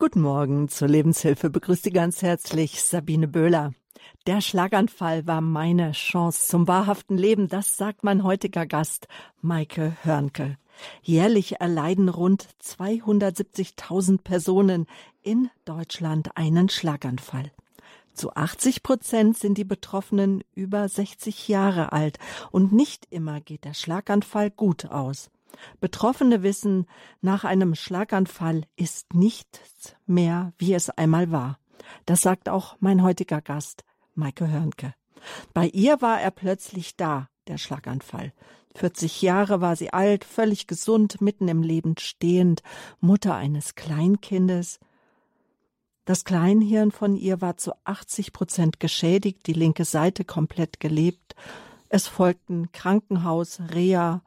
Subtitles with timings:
[0.00, 1.50] Guten Morgen zur Lebenshilfe.
[1.50, 3.74] Begrüßt Sie ganz herzlich Sabine Böhler.
[4.26, 7.48] Der Schlaganfall war meine Chance zum wahrhaften Leben.
[7.48, 9.08] Das sagt mein heutiger Gast,
[9.42, 10.56] Maike Hörnke.
[11.02, 14.86] Jährlich erleiden rund 270.000 Personen
[15.22, 17.52] in Deutschland einen Schlaganfall.
[18.14, 22.18] Zu 80 Prozent sind die Betroffenen über 60 Jahre alt
[22.50, 25.30] und nicht immer geht der Schlaganfall gut aus.
[25.80, 26.86] Betroffene wissen,
[27.20, 31.58] nach einem Schlaganfall ist nichts mehr, wie es einmal war.
[32.06, 34.94] Das sagt auch mein heutiger Gast, Maike Hörnke.
[35.52, 38.32] Bei ihr war er plötzlich da, der Schlaganfall.
[38.76, 42.62] 40 Jahre war sie alt, völlig gesund, mitten im Leben stehend,
[43.00, 44.78] Mutter eines Kleinkindes.
[46.04, 51.34] Das Kleinhirn von ihr war zu 80 Prozent geschädigt, die linke Seite komplett gelebt.
[51.88, 54.22] Es folgten Krankenhaus, Reha,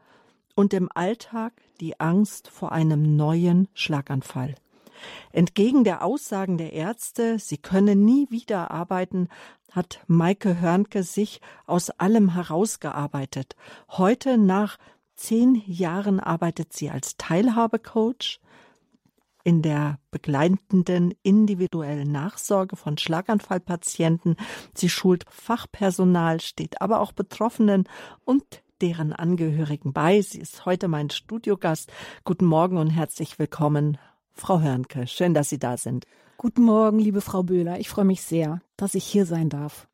[0.56, 4.56] und im Alltag die Angst vor einem neuen Schlaganfall.
[5.32, 9.28] Entgegen der Aussagen der Ärzte, sie könne nie wieder arbeiten,
[9.72, 13.56] hat Maike Hörnke sich aus allem herausgearbeitet.
[13.90, 14.78] Heute nach
[15.16, 18.40] zehn Jahren arbeitet sie als Teilhabecoach
[19.44, 24.38] in der begleitenden individuellen Nachsorge von Schlaganfallpatienten.
[24.74, 27.90] Sie schult Fachpersonal, steht aber auch Betroffenen
[28.24, 30.22] und deren Angehörigen bei.
[30.22, 31.90] Sie ist heute mein Studiogast.
[32.26, 33.98] Guten Morgen und herzlich willkommen,
[34.34, 35.08] Frau Hörnke.
[35.08, 36.06] Schön, dass Sie da sind.
[36.36, 37.80] Guten Morgen, liebe Frau Böhler.
[37.80, 39.88] Ich freue mich sehr, dass ich hier sein darf.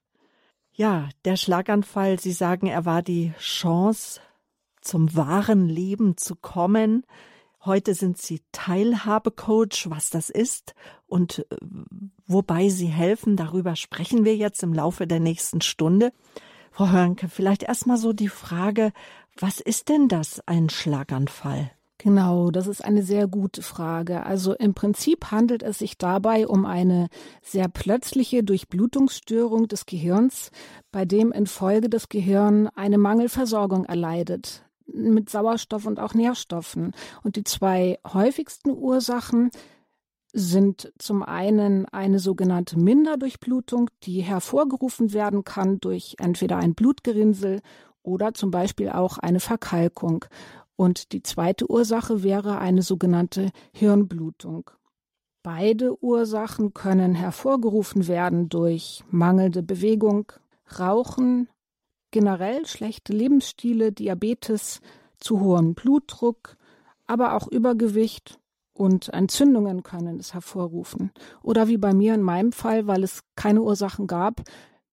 [0.74, 4.22] Ja, der Schlaganfall, Sie sagen, er war die Chance,
[4.82, 7.06] zum wahren Leben zu kommen.
[7.64, 10.74] Heute sind Sie Teilhabecoach, was das ist
[11.06, 11.58] und äh,
[12.26, 13.36] wobei Sie helfen.
[13.36, 16.12] Darüber sprechen wir jetzt im Laufe der nächsten Stunde.
[16.80, 18.94] Frau Hörnke, vielleicht erstmal so die Frage,
[19.38, 21.72] was ist denn das, ein Schlaganfall?
[21.98, 24.26] Genau, das ist eine sehr gute Frage.
[24.26, 27.10] Also im Prinzip handelt es sich dabei um eine
[27.42, 30.52] sehr plötzliche Durchblutungsstörung des Gehirns,
[30.90, 36.94] bei dem infolge das Gehirn eine Mangelversorgung erleidet mit Sauerstoff und auch Nährstoffen.
[37.24, 39.52] Und die zwei häufigsten Ursachen
[40.32, 47.62] sind zum einen eine sogenannte Minderdurchblutung, die hervorgerufen werden kann durch entweder ein Blutgerinnsel
[48.04, 50.26] oder zum Beispiel auch eine Verkalkung.
[50.76, 54.72] Und die zweite Ursache wäre eine sogenannte Hirnblutung.
[55.42, 60.32] Beide Ursachen können hervorgerufen werden durch mangelnde Bewegung,
[60.78, 61.50] Rauchen,
[62.12, 64.82] generell schlechte Lebensstile, Diabetes,
[65.18, 66.58] zu hohem Blutdruck,
[67.08, 68.40] aber auch Übergewicht
[68.80, 71.12] und Entzündungen können es hervorrufen.
[71.44, 74.42] Oder wie bei mir in meinem Fall, weil es keine Ursachen gab,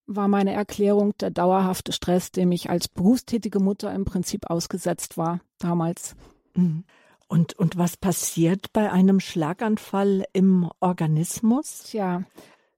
[0.07, 5.41] war meine Erklärung der dauerhafte Stress, dem ich als berufstätige Mutter im Prinzip ausgesetzt war
[5.59, 6.17] damals.
[6.55, 6.83] Mhm.
[7.29, 11.85] Und, und was passiert bei einem Schlaganfall im Organismus?
[11.85, 12.25] Tja,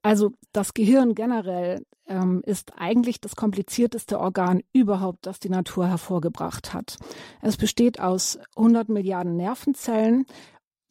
[0.02, 6.74] also das Gehirn generell ähm, ist eigentlich das komplizierteste Organ überhaupt, das die Natur hervorgebracht
[6.74, 6.96] hat.
[7.40, 10.26] Es besteht aus 100 Milliarden Nervenzellen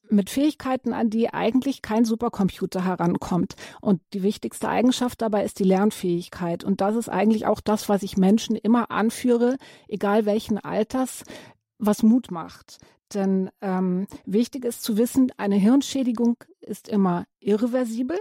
[0.09, 3.55] mit Fähigkeiten, an die eigentlich kein Supercomputer herankommt.
[3.81, 6.63] Und die wichtigste Eigenschaft dabei ist die Lernfähigkeit.
[6.63, 9.57] Und das ist eigentlich auch das, was ich Menschen immer anführe,
[9.87, 11.23] egal welchen Alters,
[11.79, 12.79] was Mut macht.
[13.13, 18.17] Denn ähm, wichtig ist zu wissen, eine Hirnschädigung ist immer irreversibel,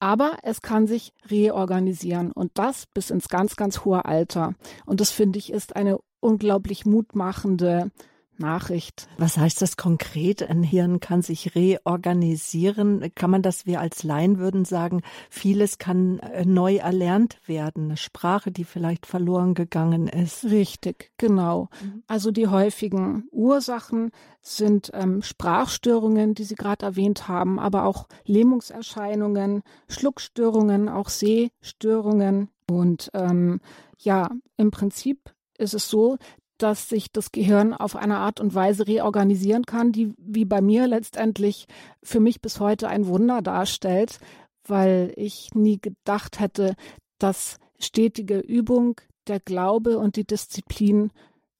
[0.00, 4.54] aber es kann sich reorganisieren und das bis ins ganz, ganz hohe Alter.
[4.84, 7.90] Und das finde ich ist eine unglaublich mutmachende
[8.38, 9.08] Nachricht.
[9.18, 10.42] Was heißt das konkret?
[10.42, 13.12] Ein Hirn kann sich reorganisieren.
[13.14, 17.86] Kann man das, wir als Laien würden sagen, vieles kann äh, neu erlernt werden.
[17.86, 20.44] Eine Sprache, die vielleicht verloren gegangen ist.
[20.44, 21.68] Richtig, genau.
[21.82, 22.02] Mhm.
[22.06, 24.10] Also die häufigen Ursachen
[24.40, 32.50] sind ähm, Sprachstörungen, die Sie gerade erwähnt haben, aber auch Lähmungserscheinungen, Schluckstörungen, auch Sehstörungen.
[32.68, 33.60] Und ähm,
[33.98, 36.18] ja, im Prinzip ist es so,
[36.58, 40.86] dass sich das Gehirn auf eine Art und Weise reorganisieren kann, die wie bei mir
[40.86, 41.66] letztendlich
[42.02, 44.18] für mich bis heute ein Wunder darstellt,
[44.66, 46.74] weil ich nie gedacht hätte,
[47.18, 51.10] dass stetige Übung, der Glaube und die Disziplin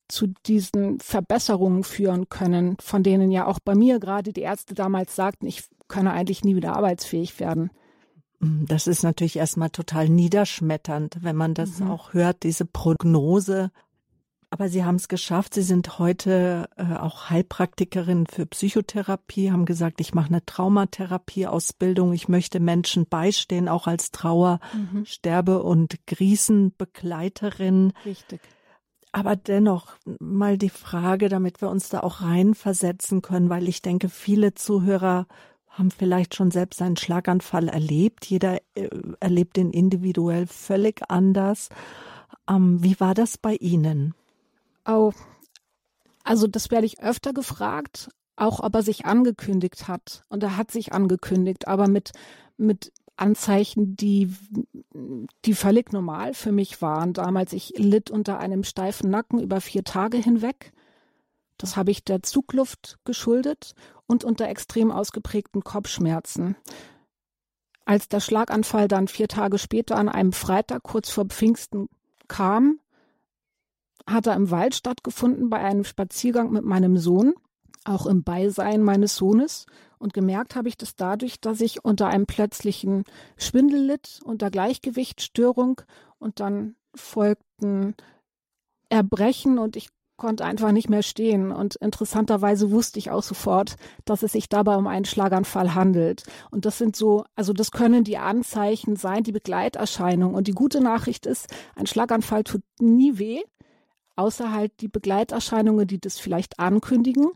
[0.08, 5.16] zu diesen Verbesserungen führen können, von denen ja auch bei mir gerade die Ärzte damals
[5.16, 7.70] sagten, ich könne eigentlich nie wieder arbeitsfähig werden.
[8.40, 11.90] Das ist natürlich erstmal total niederschmetternd, wenn man das mhm.
[11.90, 13.70] auch hört, diese Prognose
[14.50, 15.54] aber Sie haben es geschafft.
[15.54, 22.12] Sie sind heute äh, auch Heilpraktikerin für Psychotherapie, haben gesagt, ich mache eine Traumatherapieausbildung.
[22.12, 25.04] Ich möchte Menschen beistehen, auch als Trauer, mhm.
[25.04, 27.93] Sterbe- und Krisenbegleiterin.
[28.04, 28.40] Richtig.
[29.10, 34.08] Aber dennoch mal die Frage, damit wir uns da auch reinversetzen können, weil ich denke,
[34.08, 35.26] viele Zuhörer
[35.69, 38.26] haben vielleicht schon selbst einen Schlaganfall erlebt.
[38.26, 38.88] Jeder äh,
[39.20, 41.69] erlebt den individuell völlig anders.
[42.49, 44.14] Ähm, wie war das bei Ihnen?
[44.86, 45.12] Oh,
[46.22, 50.24] also das werde ich öfter gefragt, auch ob er sich angekündigt hat.
[50.28, 52.12] Und er hat sich angekündigt, aber mit,
[52.56, 54.32] mit Anzeichen, die,
[55.44, 57.12] die völlig normal für mich waren.
[57.14, 60.72] Damals, ich litt unter einem steifen Nacken über vier Tage hinweg.
[61.58, 63.74] Das habe ich der Zugluft geschuldet
[64.06, 66.56] und unter extrem ausgeprägten Kopfschmerzen.
[67.86, 71.88] Als der Schlaganfall dann vier Tage später an einem Freitag kurz vor Pfingsten
[72.28, 72.80] kam,
[74.06, 77.34] hat er im Wald stattgefunden bei einem Spaziergang mit meinem Sohn,
[77.84, 79.66] auch im Beisein meines Sohnes.
[79.98, 83.04] Und gemerkt habe ich das dadurch, dass ich unter einem plötzlichen
[83.36, 85.80] Schwindel litt, unter Gleichgewichtsstörung
[86.18, 87.94] und dann folgten
[88.88, 91.52] Erbrechen und ich konnte einfach nicht mehr stehen.
[91.52, 96.24] Und interessanterweise wusste ich auch sofort, dass es sich dabei um einen Schlaganfall handelt.
[96.50, 100.34] Und das sind so, also das können die Anzeichen sein, die Begleiterscheinungen.
[100.34, 103.42] Und die gute Nachricht ist, ein Schlaganfall tut nie weh,
[104.16, 107.28] außer halt die Begleiterscheinungen, die das vielleicht ankündigen.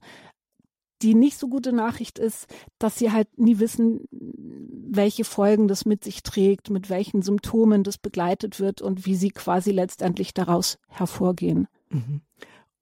[1.03, 2.47] Die nicht so gute Nachricht ist,
[2.79, 7.97] dass sie halt nie wissen, welche Folgen das mit sich trägt, mit welchen Symptomen das
[7.97, 11.69] begleitet wird und wie sie quasi letztendlich daraus hervorgehen.
[11.89, 12.21] Mhm.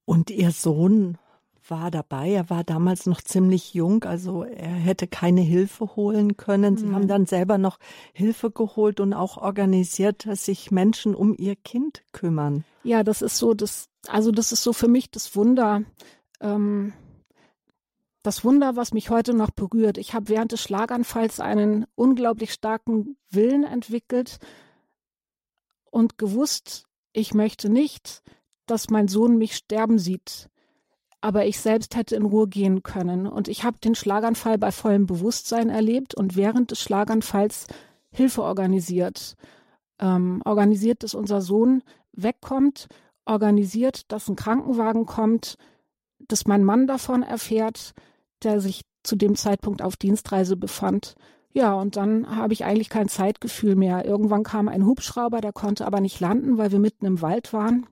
[0.04, 1.16] Und ihr Sohn
[1.70, 2.30] war dabei.
[2.30, 6.76] Er war damals noch ziemlich jung, also er hätte keine Hilfe holen können.
[6.76, 6.94] Sie mhm.
[6.94, 7.78] haben dann selber noch
[8.12, 12.64] Hilfe geholt und auch organisiert, dass sich Menschen um ihr Kind kümmern.
[12.84, 15.82] Ja, das ist so, das, also das ist so für mich das Wunder.
[16.40, 16.92] Ähm,
[18.22, 19.96] das Wunder, was mich heute noch berührt.
[19.96, 24.38] Ich habe während des Schlaganfalls einen unglaublich starken Willen entwickelt
[25.90, 28.22] und gewusst, ich möchte nicht,
[28.66, 30.50] dass mein Sohn mich sterben sieht.
[31.20, 33.26] Aber ich selbst hätte in Ruhe gehen können.
[33.26, 37.66] Und ich habe den Schlaganfall bei vollem Bewusstsein erlebt und während des Schlaganfalls
[38.10, 39.36] Hilfe organisiert.
[39.98, 41.82] Ähm, organisiert, dass unser Sohn
[42.12, 42.88] wegkommt,
[43.28, 45.56] organisiert, dass ein Krankenwagen kommt,
[46.18, 47.94] dass mein Mann davon erfährt,
[48.42, 51.14] der sich zu dem Zeitpunkt auf Dienstreise befand.
[51.52, 54.04] Ja, und dann habe ich eigentlich kein Zeitgefühl mehr.
[54.04, 57.86] Irgendwann kam ein Hubschrauber, der konnte aber nicht landen, weil wir mitten im Wald waren.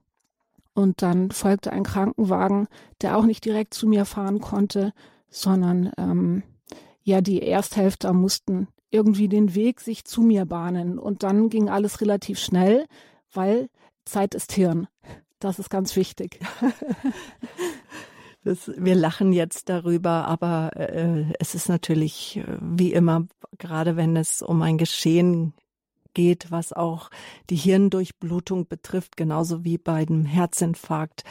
[0.73, 2.67] Und dann folgte ein Krankenwagen,
[3.01, 4.93] der auch nicht direkt zu mir fahren konnte,
[5.29, 6.43] sondern ähm,
[7.01, 10.99] ja, die Ersthelfer mussten irgendwie den Weg sich zu mir bahnen.
[10.99, 12.85] Und dann ging alles relativ schnell,
[13.33, 13.69] weil
[14.05, 14.87] Zeit ist Hirn.
[15.39, 16.39] Das ist ganz wichtig.
[18.43, 24.15] Das, wir lachen jetzt darüber, aber äh, es ist natürlich äh, wie immer, gerade wenn
[24.15, 25.53] es um ein Geschehen
[26.13, 27.09] geht, was auch
[27.49, 31.25] die Hirndurchblutung betrifft, genauso wie bei dem Herzinfarkt.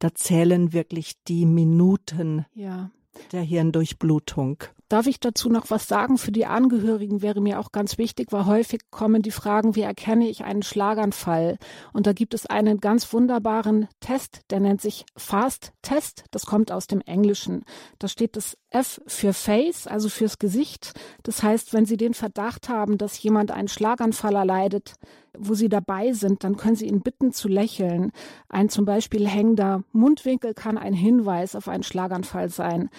[0.00, 2.90] Da zählen wirklich die Minuten ja.
[3.32, 4.62] der Hirndurchblutung.
[4.90, 6.18] Darf ich dazu noch was sagen?
[6.18, 10.28] Für die Angehörigen wäre mir auch ganz wichtig, weil häufig kommen die Fragen, wie erkenne
[10.28, 11.58] ich einen Schlaganfall?
[11.92, 16.24] Und da gibt es einen ganz wunderbaren Test, der nennt sich Fast Test.
[16.32, 17.64] Das kommt aus dem Englischen.
[18.00, 20.92] Da steht das F für Face, also fürs Gesicht.
[21.22, 24.94] Das heißt, wenn Sie den Verdacht haben, dass jemand einen Schlaganfall erleidet,
[25.38, 28.10] wo Sie dabei sind, dann können Sie ihn bitten zu lächeln.
[28.48, 32.90] Ein zum Beispiel hängender Mundwinkel kann ein Hinweis auf einen Schlaganfall sein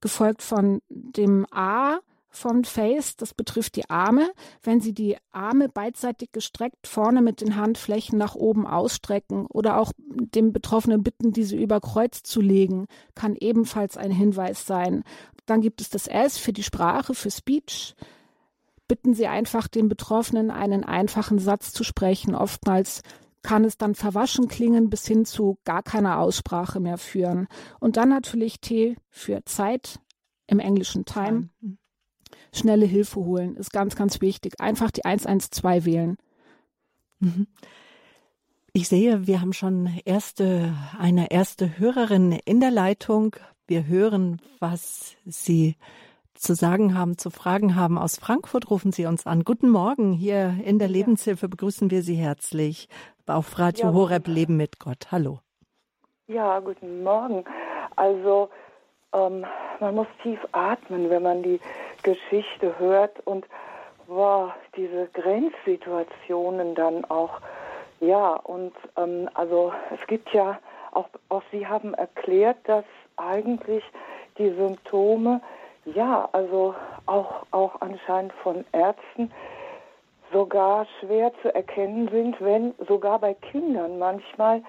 [0.00, 1.98] gefolgt von dem A
[2.30, 4.30] vom Face, das betrifft die Arme.
[4.62, 9.92] Wenn Sie die Arme beidseitig gestreckt vorne mit den Handflächen nach oben ausstrecken oder auch
[9.98, 15.04] dem Betroffenen bitten, diese über Kreuz zu legen, kann ebenfalls ein Hinweis sein.
[15.46, 17.94] Dann gibt es das S für die Sprache, für Speech.
[18.86, 22.34] Bitten Sie einfach den Betroffenen, einen einfachen Satz zu sprechen.
[22.34, 23.02] Oftmals
[23.48, 27.48] kann es dann verwaschen klingen bis hin zu gar keiner Aussprache mehr führen.
[27.80, 30.00] Und dann natürlich T für Zeit
[30.46, 31.48] im englischen Time.
[32.52, 34.60] Schnelle Hilfe holen ist ganz, ganz wichtig.
[34.60, 36.18] Einfach die 112 wählen.
[37.20, 37.46] Mhm.
[38.74, 43.34] Ich sehe, wir haben schon erste, eine erste Hörerin in der Leitung.
[43.66, 45.76] Wir hören, was Sie
[46.34, 47.96] zu sagen haben, zu fragen haben.
[47.96, 49.42] Aus Frankfurt rufen Sie uns an.
[49.42, 50.12] Guten Morgen.
[50.12, 52.90] Hier in der Lebenshilfe begrüßen wir Sie herzlich
[53.28, 55.08] auf Radio ja, Horeb Leben mit Gott.
[55.10, 55.40] Hallo.
[56.26, 57.44] Ja, guten Morgen.
[57.96, 58.50] Also
[59.12, 59.46] ähm,
[59.80, 61.60] man muss tief atmen, wenn man die
[62.02, 63.46] Geschichte hört und
[64.06, 67.40] wow, diese Grenzsituationen dann auch.
[68.00, 70.58] Ja, und ähm, also es gibt ja
[70.92, 72.84] auch, auch Sie haben erklärt, dass
[73.16, 73.84] eigentlich
[74.38, 75.40] die Symptome
[75.94, 76.74] ja, also
[77.06, 79.30] auch, auch anscheinend von Ärzten
[80.32, 84.62] sogar schwer zu erkennen sind, wenn sogar bei Kindern manchmal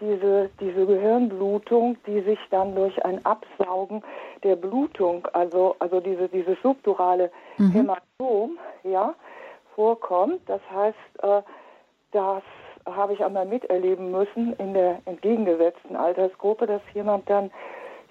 [0.00, 4.02] diese, diese Gehirnblutung, die sich dann durch ein Absaugen
[4.42, 7.72] der Blutung, also, also diese, dieses subdurale mhm.
[7.72, 9.14] Hämatom, ja,
[9.74, 10.40] vorkommt.
[10.46, 11.42] Das heißt, äh,
[12.12, 12.42] das
[12.86, 17.50] habe ich einmal miterleben müssen in der entgegengesetzten Altersgruppe, dass jemand dann,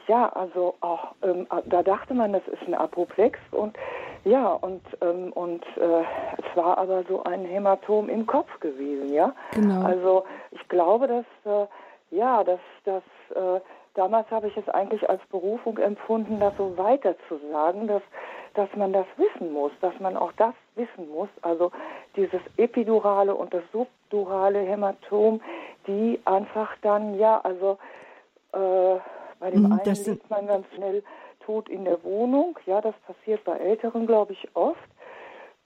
[0.10, 3.78] ja, also auch, ähm, da dachte man, das ist ein Apoplex und
[4.26, 6.02] ja, und, ähm, und äh,
[6.38, 9.34] es war aber so ein Hämatom im Kopf gewesen, ja.
[9.54, 9.86] Genau.
[9.86, 11.68] Also ich glaube, dass, äh,
[12.12, 13.04] ja, dass, dass
[13.36, 13.62] äh,
[13.94, 18.02] damals habe ich es eigentlich als Berufung empfunden, das so weiter zu sagen, dass,
[18.56, 21.72] dass man das wissen muss, dass man auch das wissen muss, also
[22.16, 25.40] dieses epidurale und das subdurale Hämatom,
[25.86, 27.78] die einfach dann, ja, also
[28.54, 29.00] äh,
[29.40, 31.04] bei dem mhm, einen liegt man ganz schnell
[31.46, 32.58] tot in der Wohnung.
[32.66, 34.78] Ja, das passiert bei Älteren, glaube ich, oft.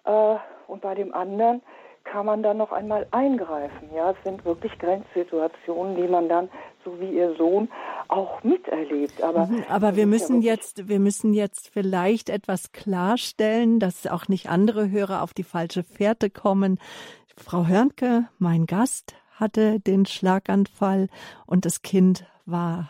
[0.06, 0.36] Äh,
[0.68, 1.62] und bei dem anderen
[2.04, 3.90] kann man dann noch einmal eingreifen.
[3.96, 6.50] Ja, es sind wirklich Grenzsituationen, die man dann,
[6.84, 7.70] so wie ihr Sohn,
[8.10, 9.22] auch miterlebt.
[9.24, 14.28] Aber, mhm, aber wir müssen ja jetzt, wir müssen jetzt vielleicht etwas klarstellen, dass auch
[14.28, 16.80] nicht andere Hörer auf die falsche Fährte kommen.
[17.38, 21.08] Frau Hörnke, mein Gast, hatte den Schlaganfall
[21.46, 22.90] und das Kind war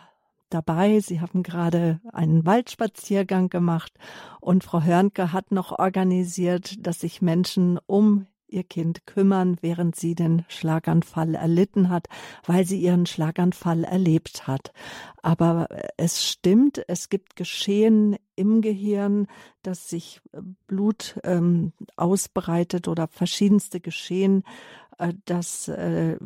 [0.54, 1.00] dabei.
[1.00, 3.92] Sie haben gerade einen Waldspaziergang gemacht
[4.40, 10.14] und Frau Hörnke hat noch organisiert, dass sich Menschen um ihr Kind kümmern, während sie
[10.14, 12.06] den Schlaganfall erlitten hat,
[12.46, 14.72] weil sie ihren Schlaganfall erlebt hat.
[15.22, 19.26] Aber es stimmt, es gibt Geschehen im Gehirn,
[19.62, 20.20] dass sich
[20.66, 24.44] Blut ähm, ausbreitet oder verschiedenste Geschehen
[24.98, 26.16] äh, dass äh,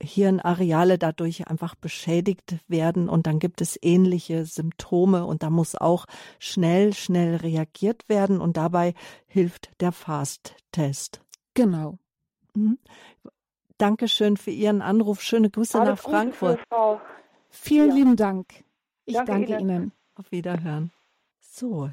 [0.00, 6.06] Hirnareale dadurch einfach beschädigt werden und dann gibt es ähnliche Symptome und da muss auch
[6.38, 8.94] schnell, schnell reagiert werden und dabei
[9.26, 11.20] hilft der Fast-Test.
[11.54, 11.98] Genau.
[12.54, 12.78] Mhm.
[13.78, 15.22] Dankeschön für Ihren Anruf.
[15.22, 16.60] Schöne Grüße Alles nach Frankfurt.
[17.50, 17.94] Vielen ja.
[17.94, 18.64] lieben Dank.
[19.04, 19.60] Ich danke, danke Ihnen.
[19.60, 19.92] Ihnen.
[20.14, 20.92] Auf Wiederhören.
[21.40, 21.90] So,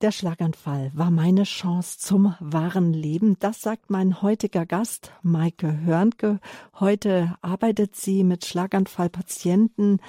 [0.00, 3.36] der Schlaganfall war meine Chance zum wahren Leben.
[3.38, 6.40] Das sagt mein heutiger Gast, Maike Hörnke.
[6.78, 10.00] Heute arbeitet sie mit Schlaganfallpatienten.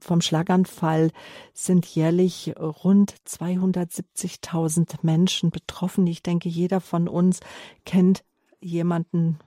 [0.00, 1.10] Vom Schlaganfall
[1.52, 6.06] sind jährlich rund 270.000 Menschen betroffen.
[6.06, 7.40] Ich denke, jeder von uns
[7.84, 8.24] kennt
[8.60, 9.38] jemanden,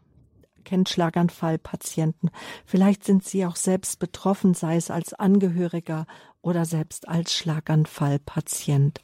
[0.64, 2.30] kennt Schlaganfallpatienten.
[2.66, 6.06] Vielleicht sind Sie auch selbst betroffen, sei es als Angehöriger
[6.42, 9.00] oder selbst als Schlaganfallpatient.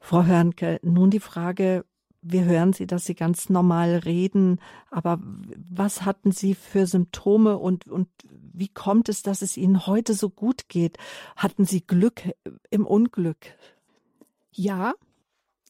[0.00, 1.84] Frau Hörnke, nun die Frage,
[2.26, 4.58] wir hören Sie, dass Sie ganz normal reden,
[4.90, 10.14] aber was hatten Sie für Symptome und, und wie kommt es, dass es Ihnen heute
[10.14, 10.96] so gut geht?
[11.36, 12.22] Hatten Sie Glück
[12.70, 13.54] im Unglück?
[14.52, 14.94] Ja,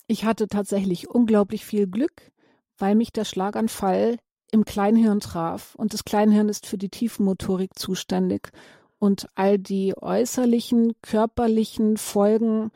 [0.06, 2.30] ich hatte tatsächlich unglaublich viel Glück,
[2.78, 4.18] weil mich der Schlaganfall
[4.52, 8.52] im Kleinhirn traf und das Kleinhirn ist für die Tiefenmotorik zuständig
[9.00, 12.70] und all die äußerlichen körperlichen Folgen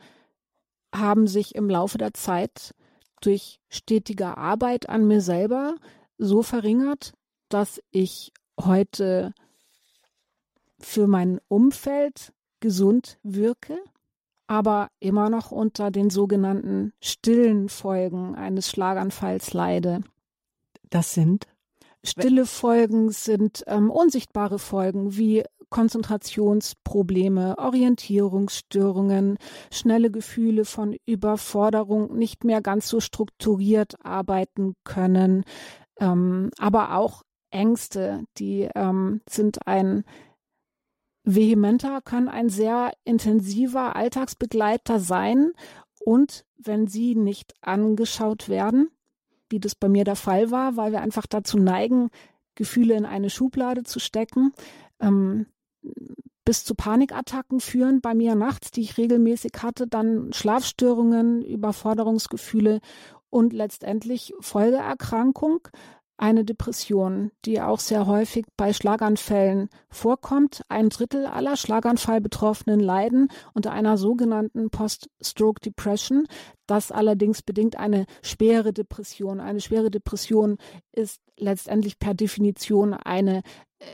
[0.93, 2.75] haben sich im Laufe der Zeit
[3.21, 5.75] durch stetige Arbeit an mir selber
[6.17, 7.13] so verringert,
[7.49, 9.33] dass ich heute
[10.79, 13.77] für mein Umfeld gesund wirke,
[14.47, 20.01] aber immer noch unter den sogenannten stillen Folgen eines Schlaganfalls leide.
[20.89, 21.47] Das sind?
[22.03, 29.37] Stille Folgen sind ähm, unsichtbare Folgen wie Konzentrationsprobleme, Orientierungsstörungen,
[29.71, 35.43] schnelle Gefühle von Überforderung, nicht mehr ganz so strukturiert arbeiten können,
[35.99, 40.03] ähm, aber auch Ängste, die ähm, sind ein
[41.23, 45.51] vehementer, kann ein sehr intensiver Alltagsbegleiter sein.
[46.03, 48.89] Und wenn sie nicht angeschaut werden,
[49.49, 52.09] wie das bei mir der Fall war, weil wir einfach dazu neigen,
[52.55, 54.53] Gefühle in eine Schublade zu stecken,
[54.99, 55.47] ähm,
[56.45, 62.79] bis zu Panikattacken führen bei mir nachts, die ich regelmäßig hatte, dann Schlafstörungen, Überforderungsgefühle
[63.29, 65.67] und letztendlich Folgeerkrankung,
[66.19, 70.63] eine Depression, die auch sehr häufig bei Schlaganfällen vorkommt.
[70.67, 76.27] Ein Drittel aller Schlaganfallbetroffenen leiden unter einer sogenannten Post-Stroke Depression.
[76.67, 79.39] Das allerdings bedingt eine schwere Depression.
[79.39, 80.57] Eine schwere Depression
[80.91, 83.41] ist letztendlich per Definition eine,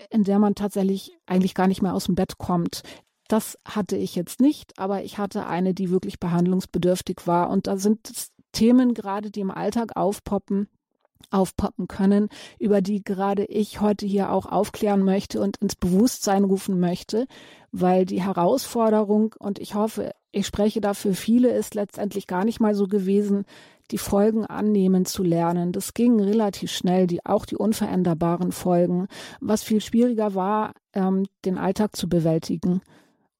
[0.09, 2.83] in der man tatsächlich eigentlich gar nicht mehr aus dem Bett kommt.
[3.27, 7.49] Das hatte ich jetzt nicht, aber ich hatte eine, die wirklich behandlungsbedürftig war.
[7.49, 10.67] Und da sind Themen gerade, die im Alltag aufpoppen,
[11.31, 16.79] aufpoppen können, über die gerade ich heute hier auch aufklären möchte und ins Bewusstsein rufen
[16.79, 17.25] möchte,
[17.71, 22.75] weil die Herausforderung, und ich hoffe, ich spreche dafür viele, ist letztendlich gar nicht mal
[22.75, 23.45] so gewesen,
[23.91, 25.71] die Folgen annehmen zu lernen.
[25.71, 29.07] Das ging relativ schnell, die, auch die unveränderbaren Folgen.
[29.39, 32.81] Was viel schwieriger war, ähm, den Alltag zu bewältigen.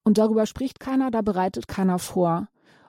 [0.04, 2.48] Und darüber spricht keiner, da bereitet keiner vor.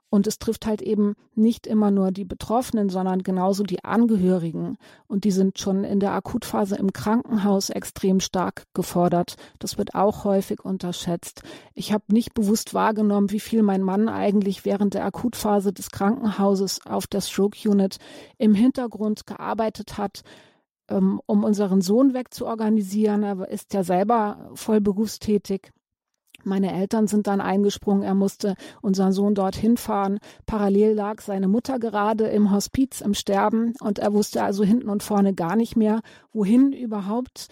[0.10, 4.78] Und es trifft halt eben nicht immer nur die Betroffenen, sondern genauso die Angehörigen.
[5.08, 9.36] Und die sind schon in der Akutphase im Krankenhaus extrem stark gefordert.
[9.60, 11.44] Das wird auch häufig unterschätzt.
[11.74, 16.86] Ich habe nicht bewusst wahrgenommen, wie viel mein Mann eigentlich während der Akutphase des Krankenhauses
[16.86, 17.98] auf der Stroke Unit
[18.38, 20.24] im Hintergrund gearbeitet hat
[20.90, 23.24] ähm, um unseren Sohn wegzuorganisieren.
[23.24, 25.72] Er ist ja selber voll berufstätig.
[26.48, 28.04] Meine Eltern sind dann eingesprungen.
[28.04, 30.20] Er musste unseren Sohn dorthin fahren.
[30.46, 35.04] Parallel lag seine Mutter gerade im Hospiz im Sterben und er wusste also hinten und
[35.04, 36.02] vorne gar nicht mehr,
[36.32, 37.48] wohin überhaupt.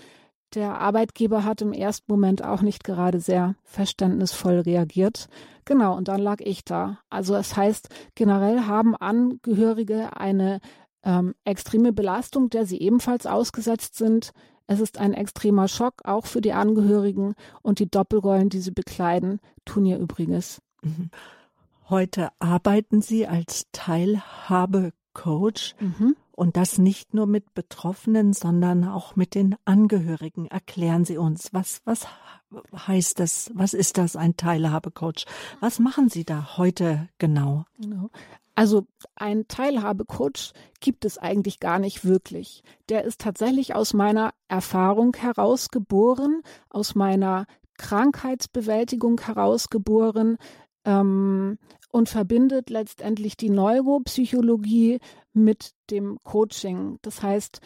[0.54, 5.28] Der Arbeitgeber hat im ersten Moment auch nicht gerade sehr verständnisvoll reagiert.
[5.66, 7.00] Genau, und dann lag ich da.
[7.10, 10.60] Also es heißt, generell haben Angehörige eine
[11.04, 14.32] ähm, extreme Belastung, der sie ebenfalls ausgesetzt sind.
[14.68, 19.40] Es ist ein extremer Schock, auch für die Angehörigen und die Doppelrollen, die sie bekleiden,
[19.66, 20.62] tun ihr Übriges.
[20.82, 21.10] Mhm.
[21.88, 26.16] Heute arbeiten Sie als Teilhabecoach mhm.
[26.32, 30.48] und das nicht nur mit Betroffenen, sondern auch mit den Angehörigen.
[30.48, 32.08] Erklären Sie uns, was, was
[32.76, 33.52] heißt das?
[33.54, 35.28] Was ist das, ein Teilhabecoach?
[35.60, 37.66] Was machen Sie da heute genau?
[37.80, 38.10] genau.
[38.56, 42.64] Also ein Teilhabecoach gibt es eigentlich gar nicht wirklich.
[42.88, 47.48] Der ist tatsächlich aus meiner Erfahrung herausgeboren, aus meiner
[47.78, 50.38] Krankheitsbewältigung herausgeboren
[50.86, 51.58] ähm,
[51.92, 55.00] und verbindet letztendlich die Neuropsychologie
[55.34, 56.98] mit dem Coaching.
[57.02, 57.60] Das heißt,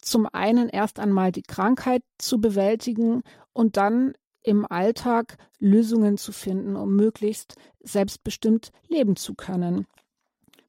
[0.00, 3.22] zum einen erst einmal die Krankheit zu bewältigen
[3.52, 9.86] und dann im Alltag Lösungen zu finden, um möglichst selbstbestimmt leben zu können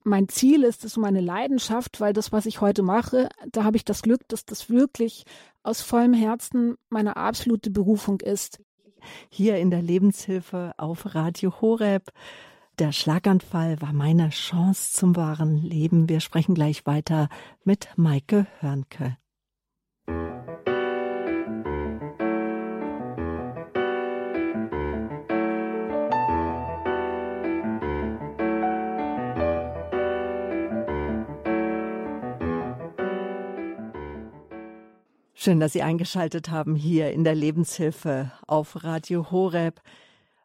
[0.06, 3.84] mein Ziel ist es, meine Leidenschaft, weil das, was ich heute mache, da habe ich
[3.84, 5.26] das Glück, dass das wirklich
[5.64, 8.62] aus vollem Herzen meine absolute Berufung ist.
[9.30, 12.12] Hier in der Lebenshilfe auf Radio Horeb.
[12.78, 16.08] Der Schlaganfall war meine Chance zum wahren Leben.
[16.08, 17.30] Wir sprechen gleich weiter
[17.64, 19.18] mit Maike Hörnke.
[35.46, 39.80] Schön, dass Sie eingeschaltet haben hier in der Lebenshilfe auf Radio Horeb.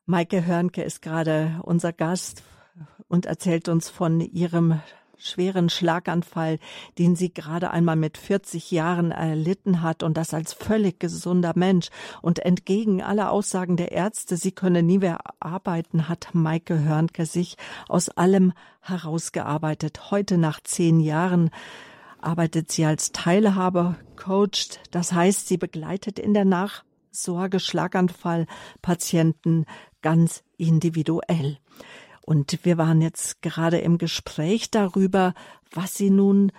[0.05, 2.43] Maike Hörnke ist gerade unser Gast
[3.09, 4.83] und erzählt uns von ihrem
[5.17, 6.59] schweren Schlaganfall,
[6.99, 11.89] den sie gerade einmal mit 40 Jahren erlitten hat und das als völlig gesunder Mensch.
[12.21, 17.57] Und entgegen aller Aussagen der Ärzte, sie könne nie mehr arbeiten, hat Maike Hörnke sich
[17.89, 20.11] aus allem herausgearbeitet.
[20.11, 21.49] Heute nach zehn Jahren
[22.23, 24.81] arbeitet sie als Teilhaber-Coach.
[24.91, 29.67] Das heißt, sie begleitet in der Nachsorge Schlaganfall-Patienten
[30.03, 31.59] ganz individuell.
[32.23, 35.35] Und wir waren jetzt gerade im Gespräch darüber,
[35.73, 36.53] was sie nun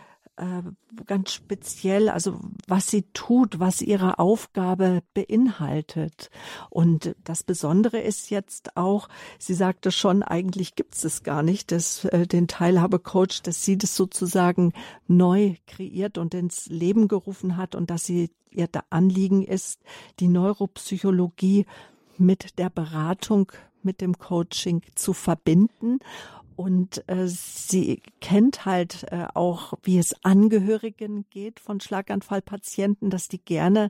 [1.06, 6.30] ganz speziell, also was sie tut, was ihre Aufgabe beinhaltet.
[6.70, 11.72] Und das Besondere ist jetzt auch, sie sagte schon, eigentlich gibt es es gar nicht,
[11.72, 14.74] dass äh, den Teilhabecoach, dass sie das sozusagen
[15.08, 19.80] neu kreiert und ins Leben gerufen hat und dass sie ihr Anliegen ist,
[20.20, 21.66] die Neuropsychologie
[22.18, 23.52] mit der Beratung
[23.84, 26.00] mit dem Coaching zu verbinden
[26.56, 33.44] und äh, sie kennt halt äh, auch, wie es Angehörigen geht von Schlaganfallpatienten, dass die
[33.44, 33.90] gerne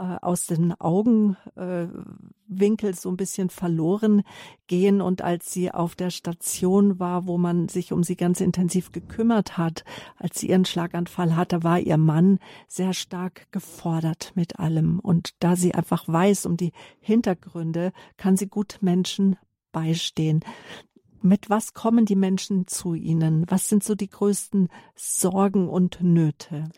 [0.00, 4.22] äh, aus den Augenwinkel äh, so ein bisschen verloren
[4.66, 5.02] gehen.
[5.02, 9.58] Und als sie auf der Station war, wo man sich um sie ganz intensiv gekümmert
[9.58, 9.84] hat,
[10.16, 15.00] als sie ihren Schlaganfall hatte, war ihr Mann sehr stark gefordert mit allem.
[15.00, 19.36] Und da sie einfach weiß um die Hintergründe, kann sie gut Menschen
[19.70, 20.40] beistehen.
[21.22, 23.44] Mit was kommen die Menschen zu Ihnen?
[23.48, 26.70] Was sind so die größten Sorgen und Nöte?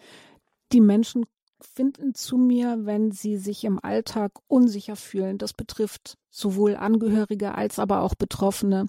[0.72, 1.26] Die Menschen
[1.60, 5.38] finden zu mir, wenn sie sich im Alltag unsicher fühlen.
[5.38, 8.86] Das betrifft sowohl Angehörige als aber auch Betroffene.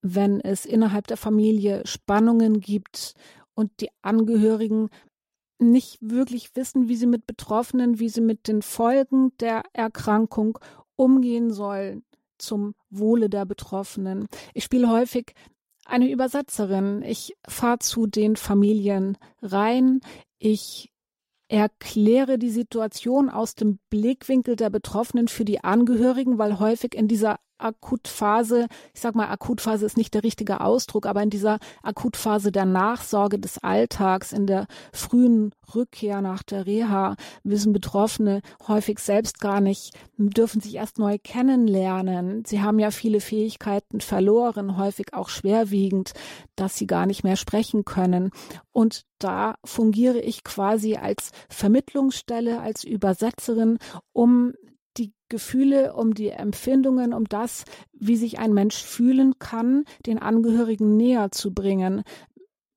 [0.00, 3.14] Wenn es innerhalb der Familie Spannungen gibt
[3.54, 4.88] und die Angehörigen
[5.58, 10.58] nicht wirklich wissen, wie sie mit Betroffenen, wie sie mit den Folgen der Erkrankung
[10.96, 12.04] umgehen sollen,
[12.38, 14.28] zum Wohle der Betroffenen.
[14.54, 15.34] Ich spiele häufig
[15.84, 17.02] eine Übersetzerin.
[17.02, 20.00] Ich fahre zu den Familien rein.
[20.38, 20.92] Ich
[21.48, 27.40] erkläre die Situation aus dem Blickwinkel der Betroffenen für die Angehörigen, weil häufig in dieser
[27.58, 32.64] Akutphase, ich sag mal, Akutphase ist nicht der richtige Ausdruck, aber in dieser Akutphase der
[32.64, 39.60] Nachsorge des Alltags, in der frühen Rückkehr nach der Reha, wissen Betroffene häufig selbst gar
[39.60, 42.44] nicht, dürfen sich erst neu kennenlernen.
[42.46, 46.12] Sie haben ja viele Fähigkeiten verloren, häufig auch schwerwiegend,
[46.56, 48.30] dass sie gar nicht mehr sprechen können.
[48.72, 53.78] Und da fungiere ich quasi als Vermittlungsstelle, als Übersetzerin,
[54.12, 54.54] um
[54.98, 60.96] die Gefühle, um die Empfindungen, um das, wie sich ein Mensch fühlen kann, den Angehörigen
[60.96, 62.02] näher zu bringen.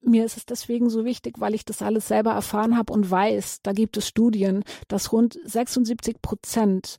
[0.01, 3.60] Mir ist es deswegen so wichtig, weil ich das alles selber erfahren habe und weiß,
[3.62, 6.97] da gibt es Studien, dass rund 76 Prozent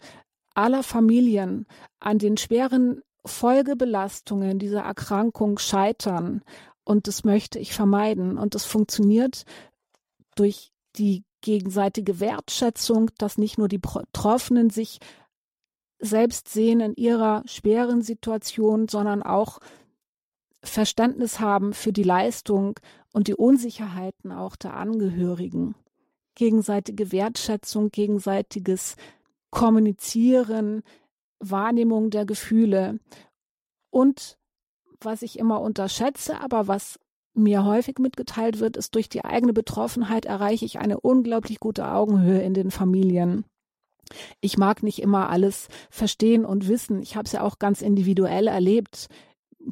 [0.54, 1.66] aller Familien
[1.98, 6.42] an den schweren Folgebelastungen dieser Erkrankung scheitern.
[6.84, 8.38] Und das möchte ich vermeiden.
[8.38, 9.44] Und das funktioniert
[10.34, 14.98] durch die gegenseitige Wertschätzung, dass nicht nur die Betroffenen sich
[15.98, 19.58] selbst sehen in ihrer schweren Situation, sondern auch
[20.64, 22.78] Verständnis haben für die Leistung
[23.12, 25.74] und die Unsicherheiten auch der Angehörigen.
[26.34, 28.96] Gegenseitige Wertschätzung, gegenseitiges
[29.50, 30.82] Kommunizieren,
[31.38, 32.98] Wahrnehmung der Gefühle
[33.90, 34.38] und
[35.00, 36.98] was ich immer unterschätze, aber was
[37.34, 42.42] mir häufig mitgeteilt wird, ist, durch die eigene Betroffenheit erreiche ich eine unglaublich gute Augenhöhe
[42.42, 43.44] in den Familien.
[44.40, 47.00] Ich mag nicht immer alles verstehen und wissen.
[47.00, 49.08] Ich habe es ja auch ganz individuell erlebt,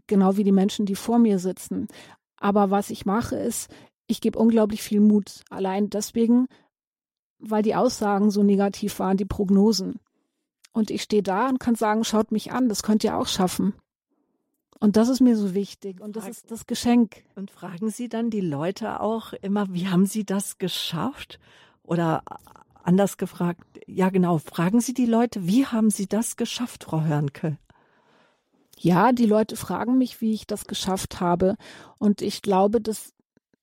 [0.07, 1.89] genau wie die Menschen, die vor mir sitzen.
[2.37, 3.71] Aber was ich mache, ist,
[4.07, 5.43] ich gebe unglaublich viel Mut.
[5.51, 6.47] Allein deswegen,
[7.39, 10.01] weil die Aussagen so negativ waren, die Prognosen.
[10.73, 13.75] Und ich stehe da und kann sagen, schaut mich an, das könnt ihr auch schaffen.
[14.81, 17.23] Und das ist mir so wichtig und das ist das Geschenk.
[17.35, 21.39] Und fragen Sie dann die Leute auch immer, wie haben Sie das geschafft?
[21.83, 22.23] Oder
[22.83, 27.59] anders gefragt, ja genau, fragen Sie die Leute, wie haben Sie das geschafft, Frau Hörnke?
[28.79, 31.57] Ja, die Leute fragen mich, wie ich das geschafft habe.
[31.99, 33.13] Und ich glaube, dass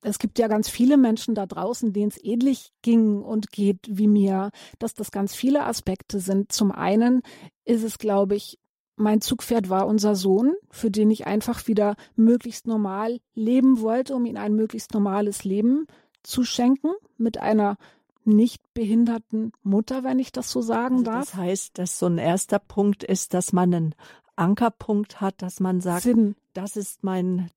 [0.03, 4.07] es gibt ja ganz viele Menschen da draußen, denen es ähnlich ging und geht wie
[4.07, 6.51] mir, dass das ganz viele Aspekte sind.
[6.51, 7.23] Zum einen
[7.65, 8.59] ist es, glaube ich,
[8.97, 14.25] mein Zugpferd war unser Sohn, für den ich einfach wieder möglichst normal leben wollte, um
[14.25, 15.87] ihm ein möglichst normales Leben
[16.23, 17.77] zu schenken mit einer
[18.25, 21.25] nicht behinderten Mutter, wenn ich das so sagen also darf.
[21.31, 23.95] Das heißt, dass so ein erster Punkt ist, dass man einen
[24.35, 26.35] Ankerpunkt hat, dass man sagt, Sinn.
[26.53, 27.49] das ist mein,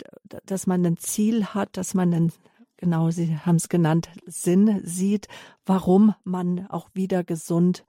[0.46, 2.33] dass man ein Ziel hat, dass man einen,
[2.76, 5.26] genau, Sie haben es genannt, Sinn sieht,
[5.66, 7.85] warum man auch wieder gesund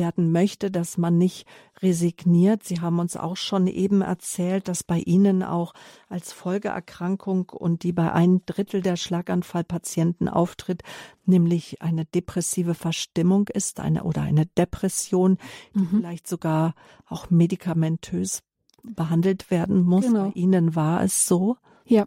[0.00, 1.46] werden möchte, dass man nicht
[1.82, 2.64] resigniert.
[2.64, 5.74] Sie haben uns auch schon eben erzählt, dass bei Ihnen auch
[6.08, 10.82] als Folgeerkrankung und die bei ein Drittel der Schlaganfallpatienten auftritt,
[11.26, 15.36] nämlich eine depressive Verstimmung ist, eine oder eine Depression,
[15.74, 15.88] die mhm.
[15.88, 16.74] vielleicht sogar
[17.06, 18.42] auch medikamentös
[18.82, 20.06] behandelt werden muss.
[20.06, 20.28] Genau.
[20.28, 21.58] Bei Ihnen war es so.
[21.84, 22.06] Ja,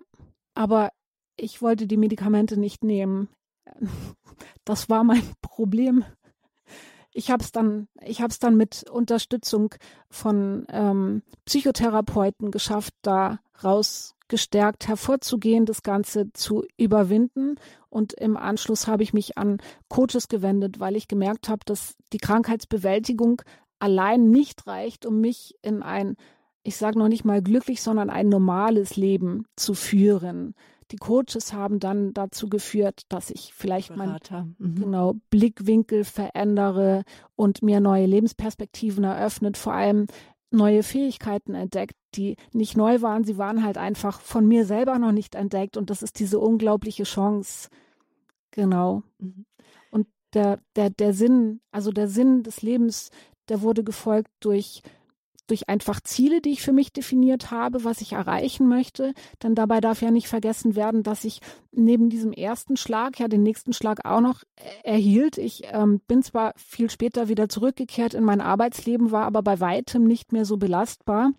[0.56, 0.92] aber
[1.38, 3.30] ich wollte die Medikamente nicht nehmen.
[4.66, 6.04] Das war mein Problem
[7.13, 9.76] ich habe es dann, ich habe es dann mit Unterstützung
[10.10, 17.56] von ähm, Psychotherapeuten geschafft, da raus gestärkt hervorzugehen, das Ganze zu überwinden.
[17.89, 22.17] Und im Anschluss habe ich mich an Coaches gewendet, weil ich gemerkt habe, dass die
[22.17, 23.43] Krankheitsbewältigung
[23.78, 26.15] allein nicht reicht, um mich in ein,
[26.63, 30.56] ich sage noch nicht mal glücklich, sondern ein normales Leben zu führen
[30.91, 34.17] die Coaches haben dann dazu geführt, dass ich vielleicht meinen
[34.58, 34.76] mhm.
[34.76, 37.04] genau, Blickwinkel verändere
[37.36, 40.08] und mir neue Lebensperspektiven eröffnet, vor allem
[40.52, 45.12] neue Fähigkeiten entdeckt, die nicht neu waren, sie waren halt einfach von mir selber noch
[45.12, 47.69] nicht entdeckt und das ist diese unglaubliche Chance.
[48.52, 49.04] Genau.
[49.17, 49.46] Mhm.
[49.89, 53.10] Und der, der, der Sinn, also der Sinn des Lebens,
[53.50, 54.84] der wurde gefolgt durch
[55.54, 59.13] durch einfach Ziele, die ich für mich definiert habe, was ich erreichen möchte.
[59.44, 63.44] Denn dabei darf ja nicht vergessen werden, dass ich neben diesem ersten Schlag ja den
[63.44, 64.42] nächsten Schlag auch noch
[64.82, 65.38] erhielt.
[65.38, 70.06] Ich ähm, bin zwar viel später wieder zurückgekehrt in mein Arbeitsleben, war aber bei weitem
[70.06, 71.34] nicht mehr so belastbar.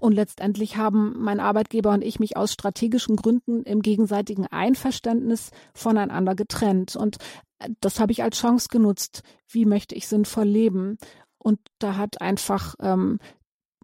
[0.00, 6.34] Und letztendlich haben mein Arbeitgeber und ich mich aus strategischen Gründen im gegenseitigen Einverständnis voneinander
[6.34, 6.96] getrennt.
[6.96, 7.18] Und
[7.60, 9.22] äh, das habe ich als Chance genutzt.
[9.48, 10.98] Wie möchte ich sinnvoll leben?
[11.44, 13.18] Und da hat einfach, ähm,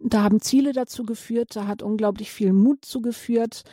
[0.03, 3.63] da haben Ziele dazu geführt, da hat unglaublich viel Mut zugeführt.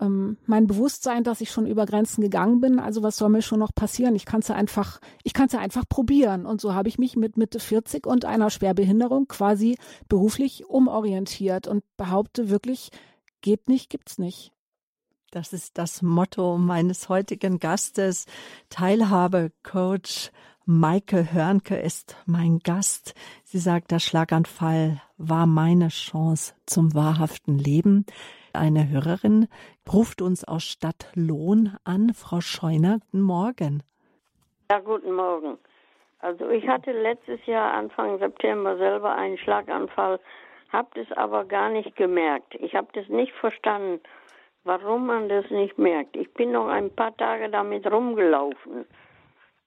[0.00, 3.58] Ähm, mein Bewusstsein, dass ich schon über Grenzen gegangen bin, also was soll mir schon
[3.58, 4.14] noch passieren?
[4.14, 6.46] Ich kann es ja einfach, ich kann es ja einfach probieren.
[6.46, 11.82] Und so habe ich mich mit Mitte 40 und einer Schwerbehinderung quasi beruflich umorientiert und
[11.96, 12.90] behaupte wirklich,
[13.40, 14.52] geht nicht, gibt's nicht.
[15.32, 18.26] Das ist das Motto meines heutigen Gastes,
[18.68, 20.30] Teilhabe, Coach
[20.66, 23.14] Maike Hörnke ist mein Gast.
[23.44, 28.06] Sie sagt, der Schlaganfall war meine Chance zum wahrhaften Leben.
[28.54, 29.46] Eine Hörerin
[29.92, 32.14] ruft uns aus Stadtlohn an.
[32.14, 33.82] Frau Scheuner, guten Morgen.
[34.70, 35.58] Ja, guten Morgen.
[36.20, 40.18] Also ich hatte letztes Jahr Anfang September selber einen Schlaganfall,
[40.72, 42.54] habe das aber gar nicht gemerkt.
[42.54, 44.00] Ich habe das nicht verstanden,
[44.62, 46.16] warum man das nicht merkt.
[46.16, 48.86] Ich bin noch ein paar Tage damit rumgelaufen.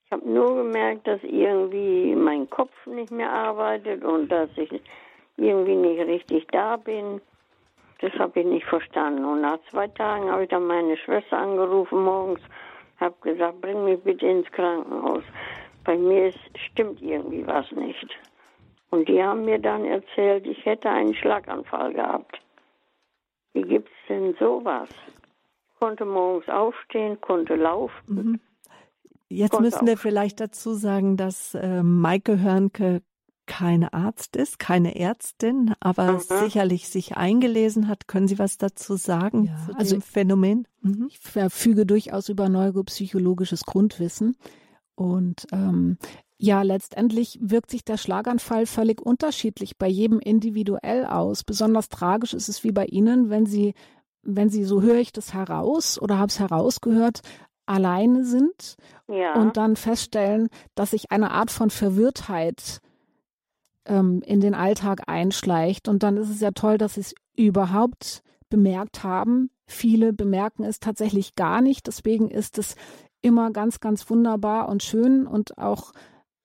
[0.07, 4.81] Ich habe nur gemerkt, dass irgendwie mein Kopf nicht mehr arbeitet und dass ich
[5.35, 7.19] irgendwie nicht richtig da bin.
[7.99, 9.25] Das habe ich nicht verstanden.
[9.25, 12.39] Und nach zwei Tagen habe ich dann meine Schwester angerufen morgens,
[13.01, 15.23] habe gesagt, bring mich bitte ins Krankenhaus.
[15.83, 16.39] Bei mir ist,
[16.71, 18.17] stimmt irgendwie was nicht.
[18.91, 22.39] Und die haben mir dann erzählt, ich hätte einen Schlaganfall gehabt.
[23.51, 24.87] Wie gibt es denn sowas?
[24.87, 28.05] Ich konnte morgens aufstehen, konnte laufen.
[28.07, 28.39] Mhm.
[29.29, 33.01] Jetzt müssen wir vielleicht dazu sagen, dass äh, Maike Hörnke
[33.45, 36.19] keine Arzt ist, keine Ärztin, aber mhm.
[36.19, 38.07] sicherlich sich eingelesen hat.
[38.07, 40.67] Können Sie was dazu sagen ja, zu also dem Phänomen?
[40.81, 41.07] Mhm.
[41.09, 44.37] Ich verfüge durchaus über neuropsychologisches Grundwissen
[44.95, 45.97] und ähm,
[46.39, 51.43] ja, letztendlich wirkt sich der Schlaganfall völlig unterschiedlich bei jedem individuell aus.
[51.43, 53.73] Besonders tragisch ist es wie bei Ihnen, wenn Sie,
[54.21, 57.21] wenn Sie, so höre ich das heraus oder habe es herausgehört,
[57.67, 58.75] alleine sind
[59.07, 59.35] ja.
[59.35, 62.79] und dann feststellen, dass sich eine Art von Verwirrtheit
[63.85, 65.87] ähm, in den Alltag einschleicht.
[65.87, 69.49] Und dann ist es ja toll, dass sie es überhaupt bemerkt haben.
[69.67, 71.87] Viele bemerken es tatsächlich gar nicht.
[71.87, 72.75] Deswegen ist es
[73.21, 75.91] immer ganz, ganz wunderbar und schön und auch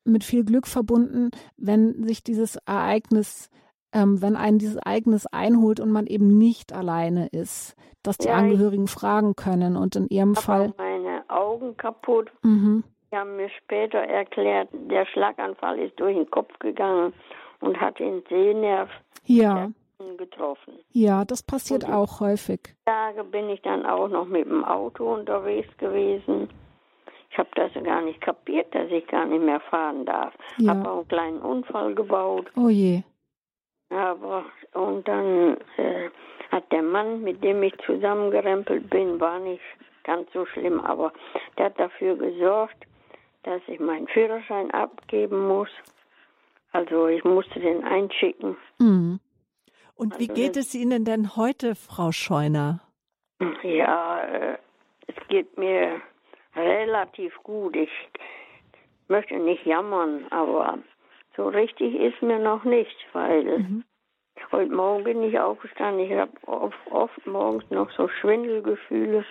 [0.05, 3.51] mit viel Glück verbunden, wenn sich dieses Ereignis
[3.93, 8.35] ähm, wenn einen dieses Ereignis einholt und man eben nicht alleine ist, dass die ja,
[8.35, 10.75] Angehörigen fragen können und in ihrem Fall.
[10.79, 10.92] meine
[11.35, 12.31] Augen kaputt.
[12.43, 12.85] Mhm.
[13.11, 17.13] Die haben mir später erklärt, der Schlaganfall ist durch den Kopf gegangen
[17.61, 18.89] und hat den Sehnerv
[19.25, 19.71] ja.
[20.17, 20.75] getroffen.
[20.93, 22.61] Ja, das passiert und auch häufig.
[22.87, 26.49] Tage bin ich dann auch noch mit dem Auto unterwegs gewesen.
[27.31, 30.35] Ich habe das gar nicht kapiert, dass ich gar nicht mehr fahren darf.
[30.59, 30.71] Ja.
[30.71, 32.51] Habe auch einen kleinen Unfall gebaut.
[32.57, 33.03] Oh je.
[33.91, 36.09] Aber und dann äh,
[36.51, 39.63] hat der Mann, mit dem ich zusammengerempelt bin, war nicht
[40.05, 41.13] ganz so schlimm, aber
[41.59, 42.87] der hat dafür gesorgt,
[43.43, 45.71] dass ich meinen Führerschein abgeben muss.
[46.73, 48.57] Also ich musste den einschicken.
[48.79, 49.21] Mhm.
[49.95, 52.81] Und wie also geht es Ihnen denn heute, Frau Scheuner?
[53.63, 54.59] Ja, äh,
[55.07, 56.01] es geht mir
[56.57, 57.77] relativ gut.
[57.77, 57.91] Ich
[59.09, 60.79] möchte nicht jammern, aber
[61.37, 63.85] so richtig ist mir noch nicht, weil mhm.
[64.53, 66.07] Heute Morgen bin ich aufgestanden.
[66.07, 69.25] Ich habe oft, oft, morgens noch so Schwindelgefühle,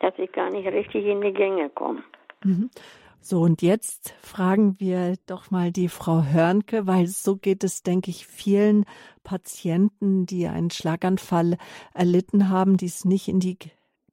[0.00, 2.02] dass ich gar nicht richtig in die Gänge komme.
[2.44, 2.70] Mhm.
[3.20, 8.10] So, und jetzt fragen wir doch mal die Frau Hörnke, weil so geht es, denke
[8.10, 8.84] ich, vielen
[9.24, 11.56] Patienten, die einen Schlaganfall
[11.92, 13.58] erlitten haben, die es nicht in die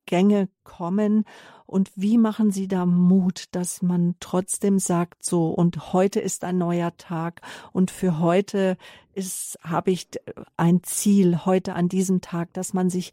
[0.06, 1.26] Gänge kommen
[1.66, 6.58] und wie machen Sie da Mut, dass man trotzdem sagt, so und heute ist ein
[6.58, 8.78] neuer Tag und für heute
[9.14, 10.08] ist habe ich
[10.58, 13.12] ein Ziel heute an diesem Tag, dass man sich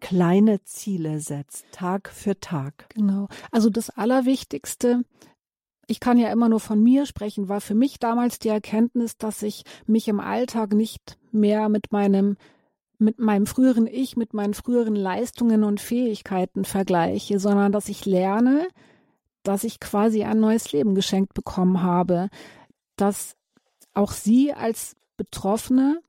[0.00, 2.86] kleine Ziele setzt, Tag für Tag.
[2.94, 3.28] Genau.
[3.52, 5.04] Also das Allerwichtigste
[5.86, 9.42] ich kann ja immer nur von mir sprechen, war für mich damals die Erkenntnis, dass
[9.42, 12.36] ich mich im Alltag nicht mehr mit meinem
[13.02, 18.68] mit meinem früheren Ich, mit meinen früheren Leistungen und Fähigkeiten vergleiche, sondern dass ich lerne,
[19.42, 22.28] dass ich quasi ein neues Leben geschenkt bekommen habe,
[22.96, 23.36] dass
[23.94, 26.00] auch Sie als Betroffene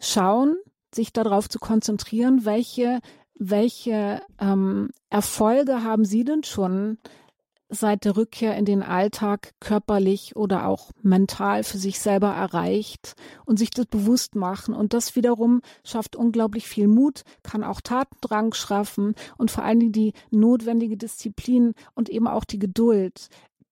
[0.00, 0.56] schauen,
[0.94, 3.00] sich darauf zu konzentrieren, welche,
[3.34, 6.98] welche ähm, Erfolge haben Sie denn schon
[7.68, 13.58] seit der Rückkehr in den Alltag körperlich oder auch mental für sich selber erreicht und
[13.58, 14.74] sich das bewusst machen.
[14.74, 19.92] Und das wiederum schafft unglaublich viel Mut, kann auch Tatendrang schaffen und vor allen Dingen
[19.92, 23.28] die notwendige Disziplin und eben auch die Geduld,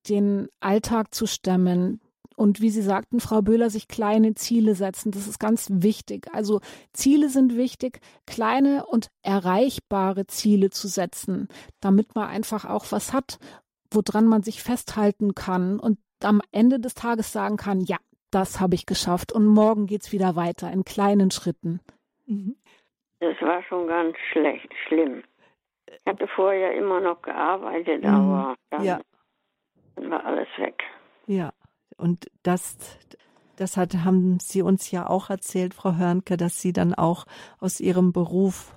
[0.09, 2.01] den Alltag zu stemmen,
[2.37, 5.13] und wie Sie sagten, Frau Böhler, sich kleine Ziele setzen.
[5.13, 6.29] Das ist ganz wichtig.
[6.33, 6.61] Also
[6.93, 11.49] Ziele sind wichtig, kleine und erreichbare Ziele zu setzen,
[11.81, 13.39] damit man einfach auch was hat,
[13.95, 17.97] woran man sich festhalten kann und am Ende des Tages sagen kann, ja,
[18.31, 21.81] das habe ich geschafft und morgen geht es wieder weiter in kleinen Schritten.
[22.27, 22.57] Mhm.
[23.21, 25.23] Das war schon ganz schlecht, schlimm.
[25.87, 28.11] Ich hatte vorher immer noch gearbeitet, mhm.
[28.11, 29.01] aber dann ja.
[29.97, 30.83] war alles weg.
[31.27, 31.53] Ja,
[31.97, 32.77] und das,
[33.57, 37.25] das hat, haben Sie uns ja auch erzählt, Frau Hörnke, dass Sie dann auch
[37.61, 38.75] aus Ihrem Beruf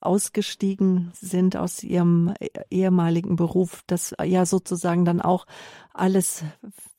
[0.00, 2.34] ausgestiegen sind aus ihrem
[2.70, 5.46] ehemaligen Beruf, dass ja sozusagen dann auch
[5.92, 6.44] alles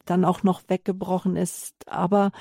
[0.06, 1.76] dann auch noch weggebrochen ist.
[1.88, 2.32] Aber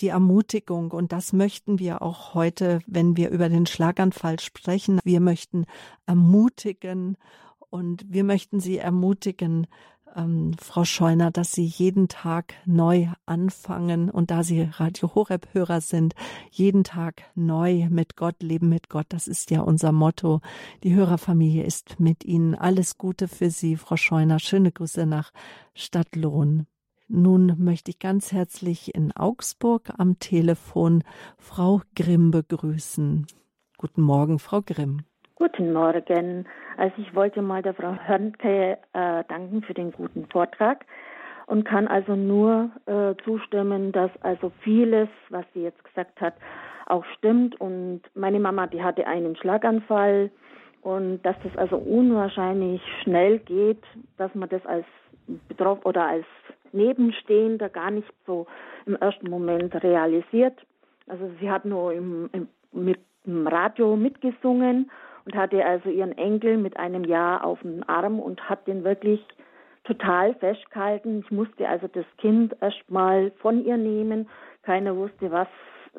[0.00, 5.20] die Ermutigung, und das möchten wir auch heute, wenn wir über den Schlaganfall sprechen, wir
[5.20, 5.66] möchten
[6.06, 7.16] ermutigen
[7.70, 9.66] und wir möchten Sie ermutigen,
[10.14, 16.14] ähm, Frau Scheuner, dass Sie jeden Tag neu anfangen und da Sie Radio Horeb-Hörer sind,
[16.50, 19.06] jeden Tag neu mit Gott leben mit Gott.
[19.10, 20.40] Das ist ja unser Motto.
[20.82, 22.54] Die Hörerfamilie ist mit Ihnen.
[22.54, 24.38] Alles Gute für Sie, Frau Scheuner.
[24.38, 25.32] Schöne Grüße nach
[25.74, 26.66] Stadtlohn.
[27.08, 31.04] Nun möchte ich ganz herzlich in Augsburg am Telefon
[31.38, 33.26] Frau Grimm begrüßen.
[33.76, 35.02] Guten Morgen, Frau Grimm.
[35.36, 36.46] Guten Morgen.
[36.76, 40.86] Also ich wollte mal der Frau Hörnke äh, danken für den guten Vortrag
[41.46, 46.34] und kann also nur äh, zustimmen, dass also vieles, was sie jetzt gesagt hat,
[46.86, 47.60] auch stimmt.
[47.60, 50.30] Und meine Mama, die hatte einen Schlaganfall
[50.82, 53.82] und dass das also unwahrscheinlich schnell geht,
[54.16, 54.86] dass man das als
[55.48, 56.26] betroffen oder als
[56.70, 58.46] Nebenstehender gar nicht so
[58.86, 60.64] im ersten Moment realisiert.
[61.08, 64.90] Also sie hat nur im, im, mit dem Radio mitgesungen
[65.24, 69.24] und hatte also ihren Enkel mit einem Jahr auf dem Arm und hat den wirklich
[69.84, 71.20] total festgehalten.
[71.20, 74.28] Ich musste also das Kind erstmal von ihr nehmen.
[74.62, 75.48] Keiner wusste, was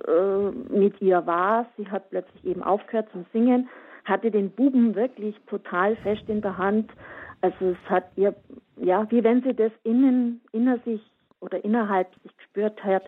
[0.07, 1.67] äh, mit ihr war.
[1.77, 3.69] Sie hat plötzlich eben aufgehört zum Singen,
[4.03, 6.91] hatte den Buben wirklich total fest in der Hand.
[7.41, 8.35] Also es hat ihr,
[8.77, 11.01] ja, wie wenn sie das innen, inner sich
[11.39, 13.03] oder innerhalb sich gespürt hat,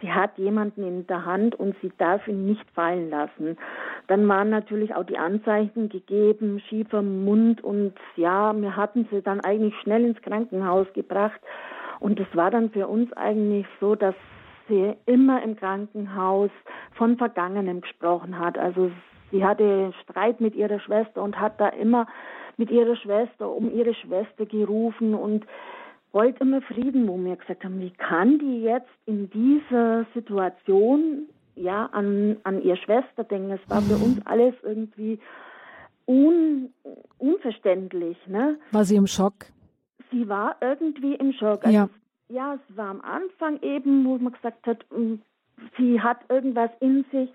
[0.00, 3.56] sie hat jemanden in der Hand und sie darf ihn nicht fallen lassen.
[4.10, 9.38] Dann waren natürlich auch die Anzeichen gegeben, schiefer Mund und ja, wir hatten sie dann
[9.38, 11.40] eigentlich schnell ins Krankenhaus gebracht
[12.00, 14.16] und es war dann für uns eigentlich so, dass
[14.66, 16.50] sie immer im Krankenhaus
[16.94, 18.58] von Vergangenem gesprochen hat.
[18.58, 18.90] Also
[19.30, 22.08] sie hatte Streit mit ihrer Schwester und hat da immer
[22.56, 25.46] mit ihrer Schwester um ihre Schwester gerufen und
[26.10, 31.28] wollte immer Frieden, wo wir gesagt haben, wie kann die jetzt in dieser Situation
[31.60, 33.52] ja an, an ihre Schwester denken?
[33.52, 34.22] Es war für uns mhm.
[34.24, 35.18] alles irgendwie
[36.06, 36.72] un,
[37.18, 38.16] unverständlich.
[38.26, 38.58] Ne?
[38.72, 39.46] War sie im Schock?
[40.10, 41.64] Sie war irgendwie im Schock.
[41.64, 41.88] Also, ja.
[42.28, 45.14] ja, es war am Anfang eben, wo man gesagt hat, mm,
[45.78, 47.30] sie hat irgendwas in sich,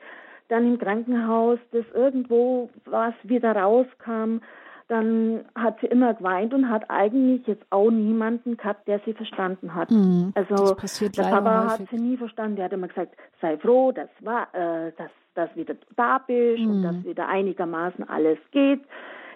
[0.49, 4.41] dann im Krankenhaus, dass irgendwo was wieder rauskam
[4.87, 9.73] dann hat sie immer geweint und hat eigentlich jetzt auch niemanden gehabt, der sie verstanden
[9.73, 9.89] hat.
[9.89, 11.79] Mhm, also der Papa häufig.
[11.79, 12.57] hat sie nie verstanden.
[12.57, 16.69] Der hat immer gesagt, sei froh, dass, war, äh, dass, dass wieder da bist mhm.
[16.69, 18.81] und dass wieder einigermaßen alles geht.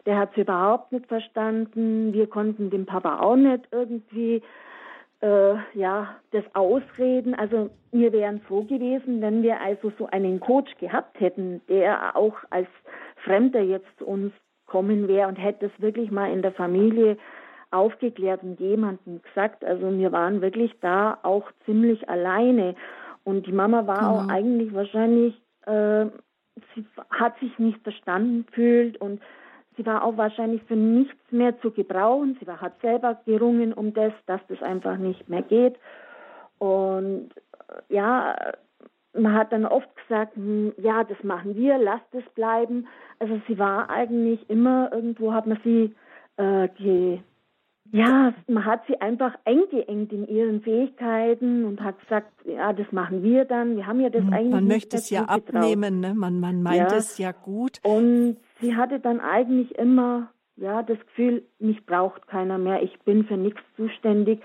[0.05, 2.13] Der hat sie überhaupt nicht verstanden.
[2.13, 4.41] Wir konnten dem Papa auch nicht irgendwie
[5.21, 7.33] äh, ja, das Ausreden.
[7.33, 12.35] Also wir wären froh gewesen, wenn wir also so einen Coach gehabt hätten, der auch
[12.51, 12.67] als
[13.23, 14.31] Fremder jetzt zu uns
[14.69, 17.17] kommen wäre und hätte es wirklich mal in der Familie
[17.71, 19.63] aufgeklärt und jemandem gesagt.
[19.63, 22.75] Also wir waren wirklich da auch ziemlich alleine.
[23.23, 24.15] Und die Mama war genau.
[24.15, 26.05] auch eigentlich wahrscheinlich, äh,
[26.75, 29.21] sie hat sich nicht verstanden fühlt und
[29.77, 32.38] sie war auch wahrscheinlich für nichts mehr zu gebrauchen.
[32.39, 35.77] Sie war, hat selber gerungen um das, dass das einfach nicht mehr geht.
[36.58, 37.29] Und
[37.69, 38.36] äh, ja,
[39.13, 42.88] man hat dann oft gesagt, hm, ja, das machen wir, lasst es bleiben.
[43.19, 45.95] Also sie war eigentlich immer irgendwo, hat man sie
[46.38, 47.19] äh, ge,
[47.91, 53.24] ja, man hat sie einfach eingeengt in ihren Fähigkeiten und hat gesagt, ja, das machen
[53.24, 53.78] wir dann.
[53.78, 54.52] Wir haben ja das hm, eigentlich.
[54.52, 56.13] Man möchte es ja abnehmen, ne?
[56.13, 56.98] man, man meint ja.
[56.98, 57.80] es ja gut.
[57.84, 63.26] Und sie hatte dann eigentlich immer ja das Gefühl, mich braucht keiner mehr, ich bin
[63.26, 64.41] für nichts zuständig.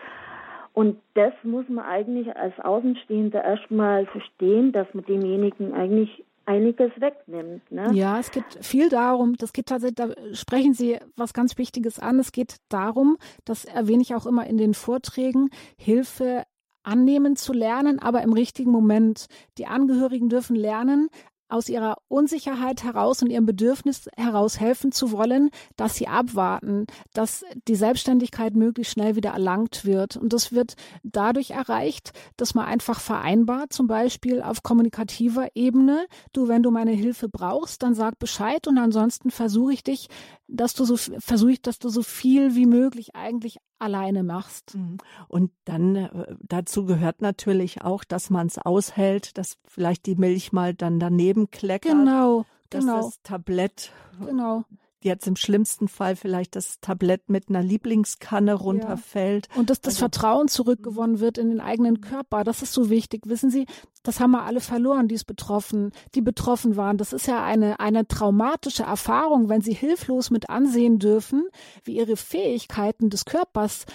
[0.75, 7.71] Und das muss man eigentlich als Außenstehender erstmal verstehen, dass man demjenigen eigentlich einiges wegnimmt.
[7.71, 7.91] Ne?
[7.93, 12.19] Ja, es geht viel darum, das geht tatsächlich, da sprechen Sie was ganz Wichtiges an.
[12.19, 16.43] Es geht darum, das erwähne ich auch immer in den Vorträgen, Hilfe
[16.83, 19.27] annehmen zu lernen, aber im richtigen Moment.
[19.57, 21.09] Die Angehörigen dürfen lernen,
[21.49, 27.45] aus ihrer Unsicherheit heraus und ihrem Bedürfnis heraus helfen zu wollen, dass sie abwarten, dass
[27.69, 30.17] die Selbstständigkeit möglichst schnell wieder erlangt wird.
[30.17, 36.49] Und das wird dadurch erreicht, dass man einfach vereinbart, zum Beispiel auf kommunikativer Ebene, du,
[36.49, 40.09] wenn du meine Hilfe brauchst, dann sag Bescheid und ansonsten versuche ich dich,
[40.47, 44.75] dass du so versuche ich, dass du so viel wie möglich eigentlich alleine machst.
[44.75, 44.99] Mhm.
[45.29, 50.53] Und dann äh, dazu gehört natürlich auch, dass man es aushält, dass vielleicht die Milch
[50.53, 51.93] mal dann daneben kleckert.
[51.93, 53.03] Genau, dass genau.
[53.03, 53.93] das Tablett
[54.25, 54.65] genau
[55.05, 59.49] jetzt im schlimmsten Fall vielleicht das Tablett mit einer Lieblingskanne runterfällt.
[59.53, 59.61] Ja.
[59.61, 63.23] Und dass das also, Vertrauen zurückgewonnen wird in den eigenen Körper, das ist so wichtig.
[63.27, 63.67] Wissen Sie,
[64.03, 66.99] das haben wir alle verloren, die es betroffen, die betroffen waren.
[66.99, 71.45] Das ist ja eine, eine traumatische Erfahrung, wenn sie hilflos mit ansehen dürfen,
[71.85, 73.87] wie ihre Fähigkeiten des Körpers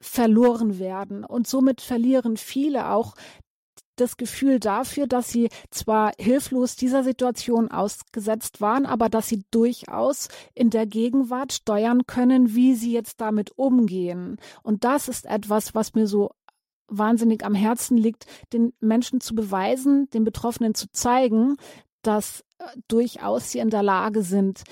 [0.00, 1.24] verloren werden.
[1.24, 3.14] Und somit verlieren viele auch
[4.00, 10.28] das Gefühl dafür, dass sie zwar hilflos dieser Situation ausgesetzt waren, aber dass sie durchaus
[10.54, 14.38] in der Gegenwart steuern können, wie sie jetzt damit umgehen.
[14.62, 16.30] Und das ist etwas, was mir so
[16.88, 21.56] wahnsinnig am Herzen liegt, den Menschen zu beweisen, den Betroffenen zu zeigen,
[22.02, 24.64] dass äh, durchaus sie in der Lage sind,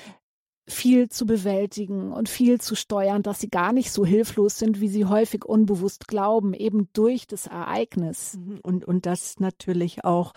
[0.68, 4.88] viel zu bewältigen und viel zu steuern, dass sie gar nicht so hilflos sind, wie
[4.88, 8.38] sie häufig unbewusst glauben, eben durch das Ereignis.
[8.38, 8.60] Mhm.
[8.62, 10.32] Und, und das natürlich auch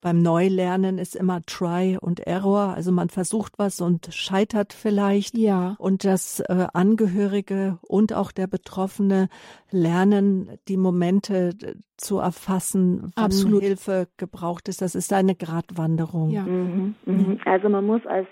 [0.00, 2.74] beim Neulernen ist immer Try und Error.
[2.74, 5.36] Also man versucht was und scheitert vielleicht.
[5.36, 5.74] Ja.
[5.78, 9.28] Und das äh, Angehörige und auch der Betroffene
[9.70, 11.56] lernen, die Momente
[11.96, 13.62] zu erfassen, wann Absolut.
[13.62, 14.82] Hilfe gebraucht ist.
[14.82, 16.30] Das ist eine Gratwanderung.
[16.30, 16.42] Ja.
[16.42, 17.40] Mhm, mhm.
[17.44, 18.28] Also man muss als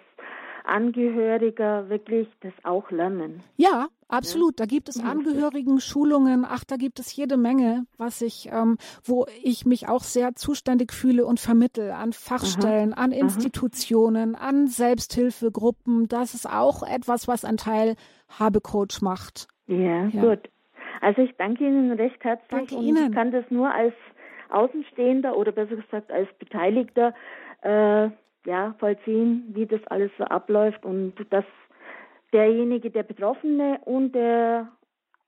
[0.67, 3.43] Angehöriger wirklich das auch lernen.
[3.57, 4.59] Ja, absolut.
[4.61, 5.09] Da gibt es mhm.
[5.09, 6.45] Angehörigen-Schulungen.
[6.49, 10.93] Ach, da gibt es jede Menge, was ich, ähm, wo ich mich auch sehr zuständig
[10.93, 13.05] fühle und vermittel an Fachstellen, Aha.
[13.05, 14.49] an Institutionen, Aha.
[14.49, 16.09] an Selbsthilfegruppen.
[16.09, 17.95] Das ist auch etwas, was ein Teil
[18.39, 19.49] Habe-Coach macht.
[19.67, 20.51] Ja, ja, gut.
[21.01, 23.07] Also ich danke Ihnen recht herzlich danke und Ihnen.
[23.07, 23.95] ich kann das nur als
[24.51, 27.15] Außenstehender oder besser gesagt als Beteiligter
[27.63, 28.11] äh,
[28.47, 31.45] ja, vollziehen, wie das alles so abläuft und dass
[32.33, 34.69] derjenige, der Betroffene und der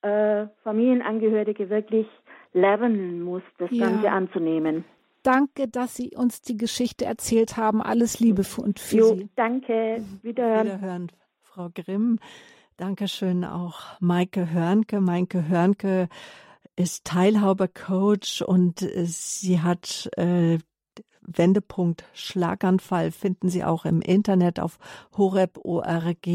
[0.02, 2.06] äh, Familienangehörige wirklich
[2.52, 3.86] lernen muss, das ja.
[3.88, 4.84] Ganze anzunehmen.
[5.22, 7.82] Danke, dass Sie uns die Geschichte erzählt haben.
[7.82, 9.28] Alles Liebe und für jo, Sie.
[9.36, 10.02] Danke.
[10.22, 10.66] Wiederhören.
[10.66, 11.12] Wiederhören,
[11.42, 12.18] Frau Grimm.
[12.76, 15.00] Dankeschön auch Maike Hörnke.
[15.00, 16.08] Maike Hörnke
[16.76, 20.58] ist Teilhaber-Coach und sie hat äh,
[21.36, 24.78] Wendepunkt Schlaganfall finden Sie auch im Internet auf
[25.16, 26.28] horeb.org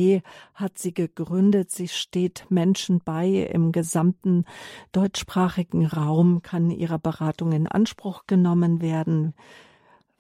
[0.54, 1.72] hat sie gegründet.
[1.72, 4.44] Sie steht Menschen bei im gesamten
[4.92, 9.34] deutschsprachigen Raum, kann ihrer Beratung in Anspruch genommen werden.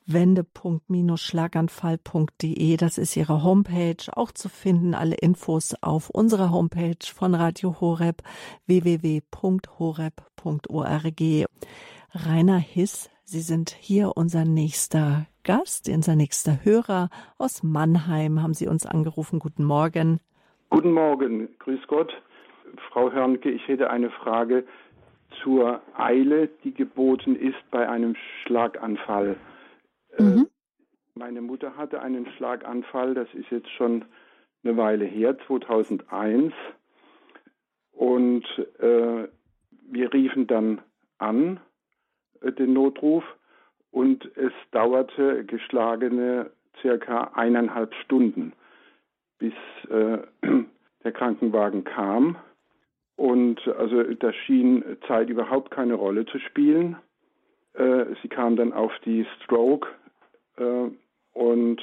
[0.06, 7.80] Wendepunkt-schlaganfall.de, das ist ihre Homepage, auch zu finden, alle Infos auf unserer Homepage von Radio
[7.80, 8.22] Horeb,
[8.66, 11.22] www.horeb.org.
[12.16, 18.42] Rainer Hiss Sie sind hier unser nächster Gast, unser nächster Hörer aus Mannheim.
[18.42, 19.40] Haben Sie uns angerufen?
[19.40, 20.20] Guten Morgen.
[20.70, 22.12] Guten Morgen, grüß Gott.
[22.90, 24.66] Frau Hörnke, ich hätte eine Frage
[25.42, 29.38] zur Eile, die geboten ist bei einem Schlaganfall.
[30.18, 30.48] Äh, mhm.
[31.16, 34.04] meine Mutter hatte einen Schlaganfall, das ist jetzt schon
[34.64, 36.54] eine Weile her, 2001.
[37.94, 38.46] Und
[38.80, 39.28] äh,
[39.90, 40.82] wir riefen dann
[41.20, 41.60] an
[42.52, 43.24] den Notruf
[43.92, 48.54] und es dauerte geschlagene circa eineinhalb Stunden,
[49.38, 49.54] bis
[49.90, 50.20] äh,
[51.04, 52.38] der Krankenwagen kam.
[53.16, 56.98] Und also da schien Zeit überhaupt keine Rolle zu spielen.
[57.74, 59.88] Äh, sie kam dann auf die Stroke
[60.58, 60.90] äh,
[61.34, 61.82] und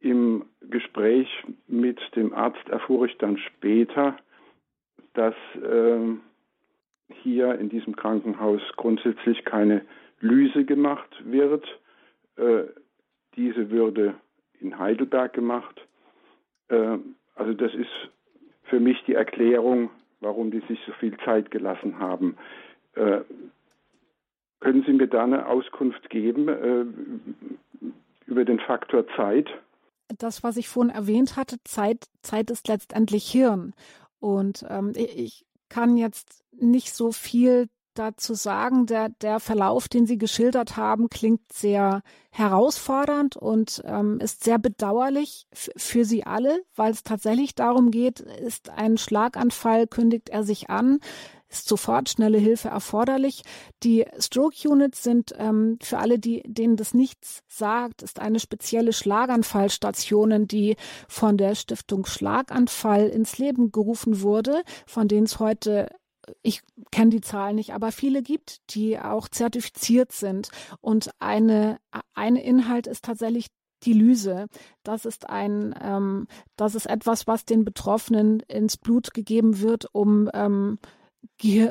[0.00, 1.28] im Gespräch
[1.68, 4.16] mit dem Arzt erfuhr ich dann später,
[5.14, 6.16] dass äh,
[7.22, 9.82] hier in diesem Krankenhaus grundsätzlich keine
[10.20, 11.64] Lyse gemacht wird.
[12.36, 12.64] Äh,
[13.36, 14.14] diese würde
[14.60, 15.80] in Heidelberg gemacht.
[16.68, 16.98] Äh,
[17.34, 17.90] also das ist
[18.64, 19.90] für mich die Erklärung,
[20.20, 22.36] warum die sich so viel Zeit gelassen haben.
[22.94, 23.20] Äh,
[24.60, 26.84] können Sie mir da eine Auskunft geben äh,
[28.26, 29.50] über den Faktor Zeit?
[30.18, 33.74] Das, was ich vorhin erwähnt hatte, Zeit, Zeit ist letztendlich Hirn.
[34.20, 38.84] Und ähm, ich kann jetzt nicht so viel dazu sagen.
[38.84, 45.46] Der, der Verlauf, den Sie geschildert haben, klingt sehr herausfordernd und ähm, ist sehr bedauerlich
[45.52, 51.00] für Sie alle, weil es tatsächlich darum geht, ist ein Schlaganfall, kündigt er sich an,
[51.52, 53.42] ist sofort schnelle Hilfe erforderlich.
[53.82, 58.92] Die Stroke Units sind ähm, für alle, die, denen das nichts sagt, ist eine spezielle
[58.92, 60.76] Schlaganfallstation, die
[61.08, 65.88] von der Stiftung Schlaganfall ins Leben gerufen wurde, von denen es heute
[66.42, 70.50] ich kenne die Zahlen nicht, aber viele gibt, die auch zertifiziert sind.
[70.80, 71.78] Und eine,
[72.14, 73.48] ein Inhalt ist tatsächlich
[73.82, 74.46] die Lyse.
[74.84, 80.30] Das ist ein, ähm, das ist etwas, was den Betroffenen ins Blut gegeben wird, um
[80.32, 80.78] ähm,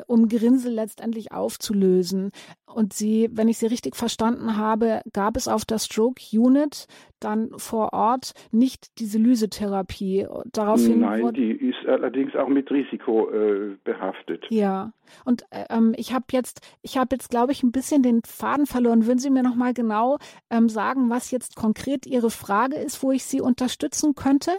[0.06, 2.30] um Grinsel letztendlich aufzulösen.
[2.66, 6.86] Und sie, wenn ich sie richtig verstanden habe, gab es auf der Stroke Unit
[7.20, 10.26] dann vor Ort nicht diese Lysetherapie.
[10.52, 14.44] Daraufhin Nein, die ist allerdings auch mit Risiko äh, behaftet.
[14.50, 14.92] Ja,
[15.24, 18.66] und äh, ähm, ich habe jetzt, ich habe jetzt, glaube ich, ein bisschen den Faden
[18.66, 19.06] verloren.
[19.06, 20.18] Würden Sie mir noch mal genau
[20.50, 24.52] ähm, sagen, was jetzt konkret Ihre Frage ist, wo ich Sie unterstützen könnte?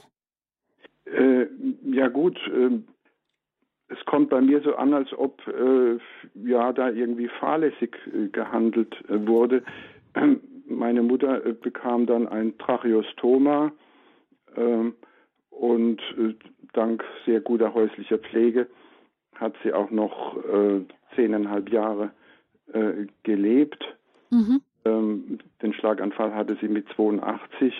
[1.05, 1.47] Äh,
[1.83, 2.85] ja gut, ähm,
[3.93, 5.97] es kommt bei mir so an, als ob äh,
[6.35, 9.63] ja da irgendwie fahrlässig äh, gehandelt äh, wurde.
[10.15, 13.71] Ähm, meine Mutter äh, bekam dann ein Tracheostoma
[14.55, 14.95] ähm,
[15.49, 16.35] und äh,
[16.73, 18.67] dank sehr guter häuslicher Pflege
[19.35, 20.81] hat sie auch noch äh,
[21.15, 22.11] zehneinhalb Jahre
[23.23, 23.83] gelebt.
[24.31, 24.61] Mhm.
[24.85, 27.73] Ähm, den Schlaganfall hatte sie mit 82.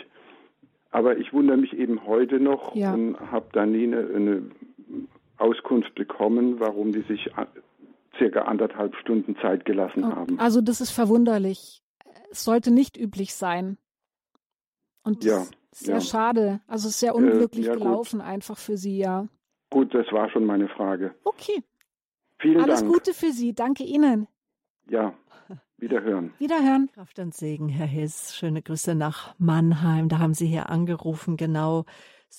[0.92, 2.94] Aber ich wundere mich eben heute noch ja.
[2.94, 4.44] und habe da nie eine, eine
[5.38, 7.30] Auskunft bekommen, warum die sich
[8.18, 10.40] circa anderthalb Stunden Zeit gelassen oh, haben.
[10.40, 11.82] Also das ist verwunderlich.
[12.32, 13.78] Es sollte nicht üblich sein.
[15.04, 16.02] Und ja, sehr ja.
[16.02, 16.62] schade.
[16.68, 18.28] Also es ist sehr unglücklich äh, ja, gelaufen gut.
[18.28, 19.28] einfach für Sie, ja.
[19.70, 21.16] Gut, das war schon meine Frage.
[21.24, 21.64] Okay.
[22.40, 22.94] Vielen Alles Dank.
[22.94, 23.54] Gute für Sie.
[23.54, 24.28] Danke Ihnen.
[24.90, 25.14] Ja,
[25.78, 26.34] wiederhören.
[26.40, 26.90] Wiederhören.
[26.94, 28.36] Kraft und Segen, Herr Hiss.
[28.36, 30.10] Schöne Grüße nach Mannheim.
[30.10, 31.86] Da haben Sie hier angerufen, genau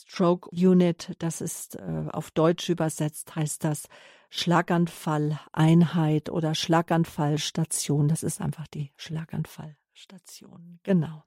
[0.07, 3.89] Stroke Unit, das ist äh, auf Deutsch übersetzt, heißt das
[4.31, 8.09] Schlaganfalleinheit oder Schlaganfallstation.
[8.09, 10.81] Das ist einfach die Schlaganfallstation.
[10.83, 11.23] Genau.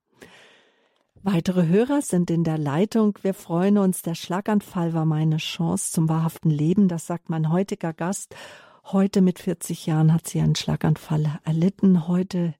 [1.24, 3.18] Weitere Hörer sind in der Leitung.
[3.22, 4.01] Wir freuen uns.
[4.01, 6.89] Der Schlaganfall war meine Chance zum wahrhaften Leben.
[6.89, 8.36] Das sagt mein heutiger Gast.
[8.84, 12.07] Heute mit 40 Jahren hat sie einen Schlaganfall erlitten.
[12.07, 12.53] Heute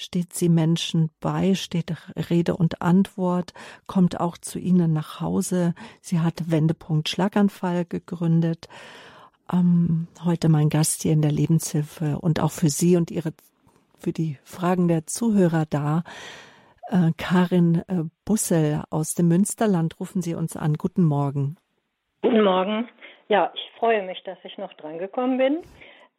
[0.00, 1.92] steht sie Menschen bei, steht
[2.30, 3.52] Rede und Antwort,
[3.86, 5.74] kommt auch zu ihnen nach Hause.
[6.00, 8.68] Sie hat Wendepunkt Schlaganfall gegründet.
[9.52, 13.32] Ähm, heute mein Gast hier in der Lebenshilfe und auch für Sie und Ihre,
[13.98, 16.02] für die Fragen der Zuhörer da.
[16.88, 20.74] Äh, Karin äh, Bussel aus dem Münsterland rufen Sie uns an.
[20.74, 21.56] Guten Morgen.
[22.22, 22.88] Guten Morgen.
[23.28, 25.58] Ja, ich freue mich, dass ich noch drangekommen bin.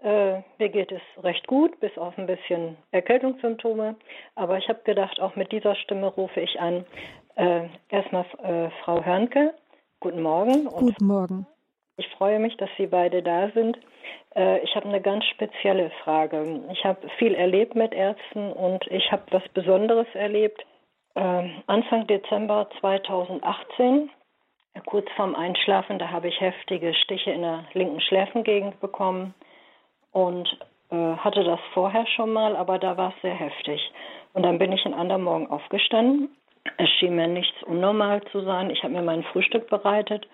[0.04, 3.96] Äh, mir geht es recht gut, bis auf ein bisschen Erkältungssymptome.
[4.36, 6.86] Aber ich habe gedacht, auch mit dieser Stimme rufe ich an.
[7.36, 9.54] Äh, erstmal äh, Frau Hörnke,
[10.00, 10.66] guten Morgen.
[10.66, 11.46] Guten Morgen.
[11.98, 13.78] Ich freue mich, dass Sie beide da sind.
[14.36, 16.62] Äh, ich habe eine ganz spezielle Frage.
[16.72, 20.66] Ich habe viel erlebt mit Ärzten und ich habe was Besonderes erlebt.
[21.16, 24.10] Ähm, Anfang Dezember 2018
[24.86, 29.36] kurz vorm Einschlafen, da habe ich heftige Stiche in der linken Schläfengegend bekommen
[30.12, 30.48] und
[30.90, 33.92] äh, hatte das vorher schon mal, aber da war es sehr heftig.
[34.34, 36.30] Und dann bin ich ein anderer Morgen aufgestanden.
[36.78, 38.70] Es schien mir nichts unnormal zu sein.
[38.70, 40.28] Ich habe mir mein Frühstück bereitet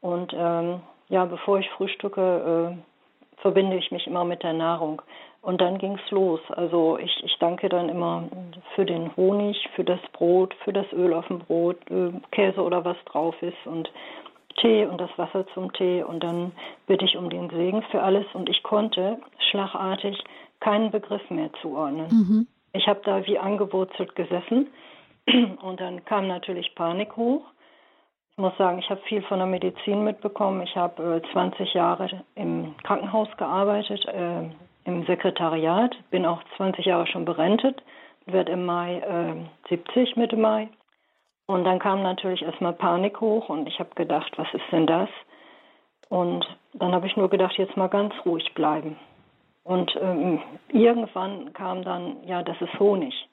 [0.00, 5.02] und ähm, ja, bevor ich frühstücke, äh, verbinde ich mich immer mit der Nahrung.
[5.42, 6.40] Und dann ging es los.
[6.50, 8.24] Also ich, ich danke dann immer
[8.74, 12.84] für den Honig, für das Brot, für das Öl auf dem Brot, äh, Käse oder
[12.84, 13.90] was drauf ist und
[14.56, 16.52] Tee und das Wasser zum Tee und dann
[16.86, 19.18] bitte ich um den Segen für alles und ich konnte
[19.50, 20.18] schlagartig
[20.60, 22.08] keinen Begriff mehr zuordnen.
[22.10, 22.46] Mhm.
[22.72, 24.68] Ich habe da wie angewurzelt gesessen
[25.62, 27.42] und dann kam natürlich Panik hoch.
[28.32, 30.62] Ich muss sagen, ich habe viel von der Medizin mitbekommen.
[30.62, 34.48] Ich habe äh, 20 Jahre im Krankenhaus gearbeitet, äh,
[34.84, 37.82] im Sekretariat, bin auch 20 Jahre schon berentet,
[38.26, 40.68] werde im Mai äh, 70, Mitte Mai.
[41.50, 45.08] Und dann kam natürlich erstmal Panik hoch und ich habe gedacht, was ist denn das?
[46.08, 48.96] Und dann habe ich nur gedacht, jetzt mal ganz ruhig bleiben.
[49.64, 53.28] Und ähm, irgendwann kam dann, ja, das ist Honig.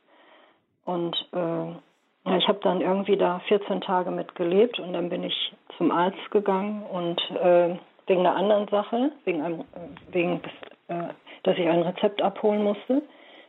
[0.84, 5.24] Und äh, ja, ich habe dann irgendwie da 14 Tage mit gelebt und dann bin
[5.24, 7.76] ich zum Arzt gegangen und äh,
[8.08, 9.64] wegen einer anderen Sache, wegen, einem,
[10.10, 10.42] wegen
[10.88, 11.10] äh,
[11.44, 13.04] dass ich ein Rezept abholen musste,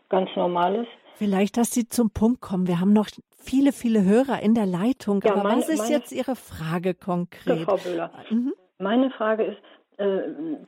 [0.09, 0.87] ganz normales.
[1.17, 2.69] Vielleicht, dass Sie zum Punkt kommen.
[2.69, 5.21] Wir haben noch viele, viele Hörer in der Leitung.
[5.25, 7.61] Ja, Aber meine, was ist meine, jetzt Ihre Frage konkret?
[7.63, 8.53] Frau Böhler, mhm.
[8.79, 9.59] meine Frage ist,
[9.97, 10.21] äh,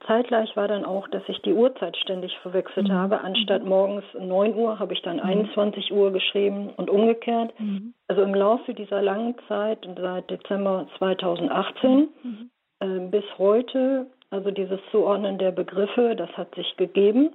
[0.08, 2.92] zeitgleich war dann auch, dass ich die Uhrzeit ständig verwechselt mhm.
[2.92, 3.20] habe.
[3.20, 5.22] Anstatt morgens 9 Uhr habe ich dann mhm.
[5.22, 7.52] 21 Uhr geschrieben und umgekehrt.
[7.60, 7.94] Mhm.
[8.08, 12.50] Also im Laufe dieser langen Zeit, seit Dezember 2018 mhm.
[12.80, 17.30] äh, bis heute, also dieses Zuordnen der Begriffe, das hat sich gegeben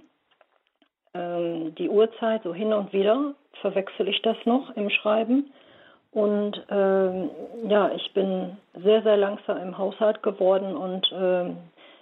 [1.15, 5.51] ähm, die Uhrzeit so hin und wieder verwechsel ich das noch im Schreiben.
[6.11, 7.29] Und ähm,
[7.67, 11.57] ja, ich bin sehr, sehr langsam im Haushalt geworden und ähm,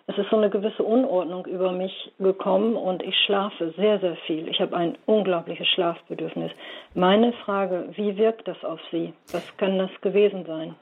[0.05, 4.47] es ist so eine gewisse Unordnung über mich gekommen und ich schlafe sehr, sehr viel.
[4.49, 6.51] Ich habe ein unglaubliches Schlafbedürfnis.
[6.93, 9.13] Meine Frage, wie wirkt das auf Sie?
[9.31, 10.75] Was kann das gewesen sein?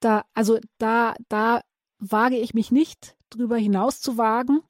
[0.00, 1.62] Da, also da, da
[1.98, 4.60] wage ich mich nicht drüber hinaus zu wagen.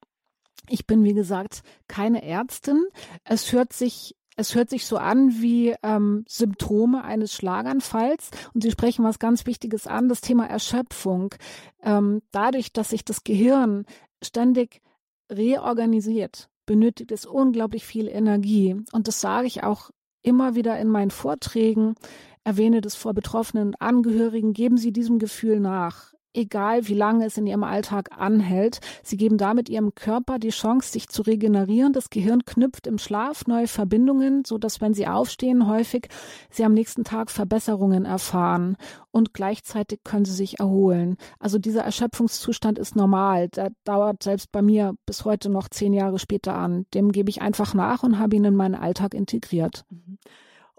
[0.69, 2.85] Ich bin, wie gesagt, keine Ärztin.
[3.25, 8.31] Es hört sich es hört sich so an wie ähm, Symptome eines Schlaganfalls.
[8.55, 11.35] Und Sie sprechen was ganz Wichtiges an, das Thema Erschöpfung.
[11.83, 13.85] Ähm, dadurch, dass sich das Gehirn
[14.23, 14.81] ständig
[15.29, 18.77] reorganisiert, benötigt es unglaublich viel Energie.
[18.93, 19.91] Und das sage ich auch
[20.23, 21.97] immer wieder in meinen Vorträgen,
[22.45, 27.47] erwähne das vor betroffenen Angehörigen, geben Sie diesem Gefühl nach egal wie lange es in
[27.47, 28.81] ihrem Alltag anhält.
[29.03, 31.93] Sie geben damit ihrem Körper die Chance, sich zu regenerieren.
[31.93, 36.09] Das Gehirn knüpft im Schlaf neue Verbindungen, so dass wenn sie aufstehen, häufig
[36.51, 38.77] sie am nächsten Tag Verbesserungen erfahren
[39.11, 41.17] und gleichzeitig können sie sich erholen.
[41.41, 43.49] Also dieser Erschöpfungszustand ist normal.
[43.49, 46.87] Der dauert selbst bei mir bis heute noch zehn Jahre später an.
[46.95, 49.85] Dem gebe ich einfach nach und habe ihn in meinen Alltag integriert.
[49.91, 50.19] Mhm.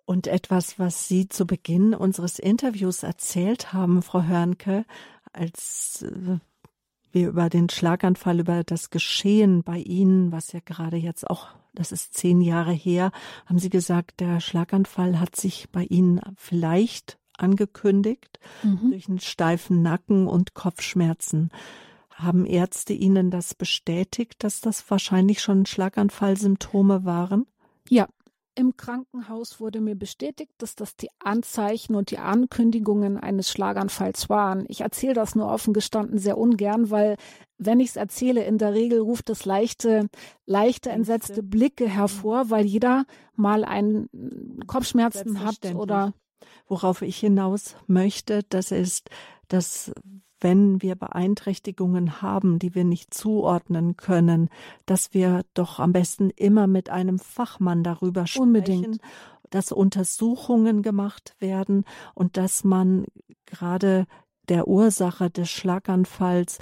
[0.09, 4.85] Und etwas, was Sie zu Beginn unseres Interviews erzählt haben, Frau Hörnke,
[5.33, 6.39] als äh,
[7.11, 11.91] wir über den Schlaganfall, über das Geschehen bei Ihnen, was ja gerade jetzt auch, das
[11.91, 13.11] ist zehn Jahre her,
[13.45, 18.91] haben Sie gesagt, der Schlaganfall hat sich bei Ihnen vielleicht angekündigt mhm.
[18.91, 21.49] durch einen steifen Nacken und Kopfschmerzen.
[22.11, 27.45] Haben Ärzte Ihnen das bestätigt, dass das wahrscheinlich schon Schlaganfallsymptome waren?
[27.87, 28.07] Ja,
[28.59, 34.65] im Krankenhaus wurde mir bestätigt, dass das die Anzeichen und die Ankündigungen eines Schlaganfalls waren.
[34.67, 37.15] Ich erzähle das nur offen gestanden sehr ungern, weil
[37.57, 40.09] wenn ich es erzähle, in der Regel ruft es leichte,
[40.45, 44.09] leichte entsetzte Blicke hervor, weil jeder mal einen
[44.67, 46.13] Kopfschmerzen hat oder
[46.67, 49.09] worauf ich hinaus möchte, das ist,
[49.47, 49.93] dass
[50.41, 54.49] wenn wir Beeinträchtigungen haben, die wir nicht zuordnen können,
[54.85, 59.01] dass wir doch am besten immer mit einem Fachmann darüber sprechen, Unbedingt.
[59.49, 63.05] dass Untersuchungen gemacht werden und dass man
[63.45, 64.05] gerade
[64.47, 66.59] der Ursache des Schlaganfalls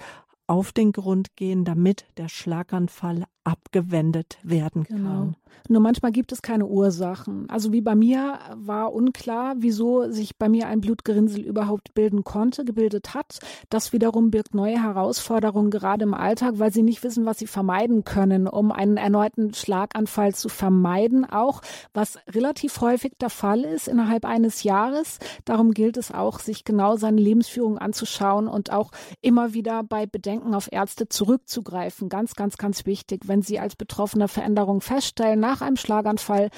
[0.47, 5.09] auf den Grund gehen, damit der Schlaganfall abgewendet werden genau.
[5.09, 5.23] kann.
[5.23, 5.35] Genau.
[5.69, 7.49] Nur manchmal gibt es keine Ursachen.
[7.49, 12.63] Also wie bei mir war unklar, wieso sich bei mir ein Blutgerinnsel überhaupt bilden konnte,
[12.63, 13.39] gebildet hat.
[13.69, 18.03] Das wiederum birgt neue Herausforderungen gerade im Alltag, weil sie nicht wissen, was sie vermeiden
[18.03, 21.25] können, um einen erneuten Schlaganfall zu vermeiden.
[21.25, 21.61] Auch
[21.93, 25.19] was relativ häufig der Fall ist innerhalb eines Jahres.
[25.43, 28.91] Darum gilt es auch, sich genau seine Lebensführung anzuschauen und auch
[29.21, 32.09] immer wieder bei Bedenken auf Ärzte zurückzugreifen.
[32.09, 33.27] Ganz, ganz, ganz wichtig.
[33.27, 36.49] Wenn Sie als Betroffener Veränderungen feststellen, nach einem Schlaganfall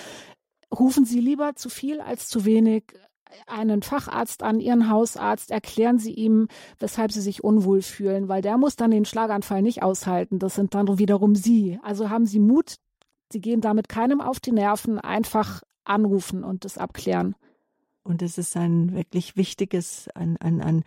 [0.78, 2.84] rufen Sie lieber zu viel als zu wenig
[3.48, 6.48] einen Facharzt an, Ihren Hausarzt, erklären Sie ihm,
[6.80, 10.40] weshalb Sie sich unwohl fühlen, weil der muss dann den Schlaganfall nicht aushalten.
[10.40, 11.80] Das sind dann wiederum Sie.
[11.84, 12.76] Also haben Sie Mut,
[13.32, 17.36] Sie gehen damit keinem auf die Nerven, einfach anrufen und das abklären.
[18.04, 20.84] Und es ist ein wirklich wichtiges, ein, ein, ein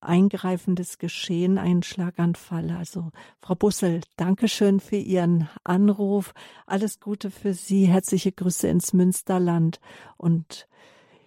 [0.00, 2.70] eingreifendes Geschehen, ein Schlaganfall.
[2.76, 6.32] Also Frau Bussel, Dankeschön für Ihren Anruf.
[6.66, 7.86] Alles Gute für Sie.
[7.86, 9.80] Herzliche Grüße ins Münsterland.
[10.16, 10.66] Und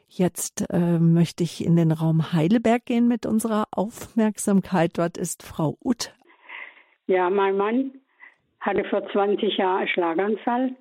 [0.07, 4.97] jetzt äh, möchte ich in den Raum Heidelberg gehen mit unserer Aufmerksamkeit.
[4.97, 6.13] Dort ist Frau Uth.
[7.07, 7.91] Ja, mein Mann
[8.59, 10.76] hatte vor 20 Jahren einen Schlaganfall,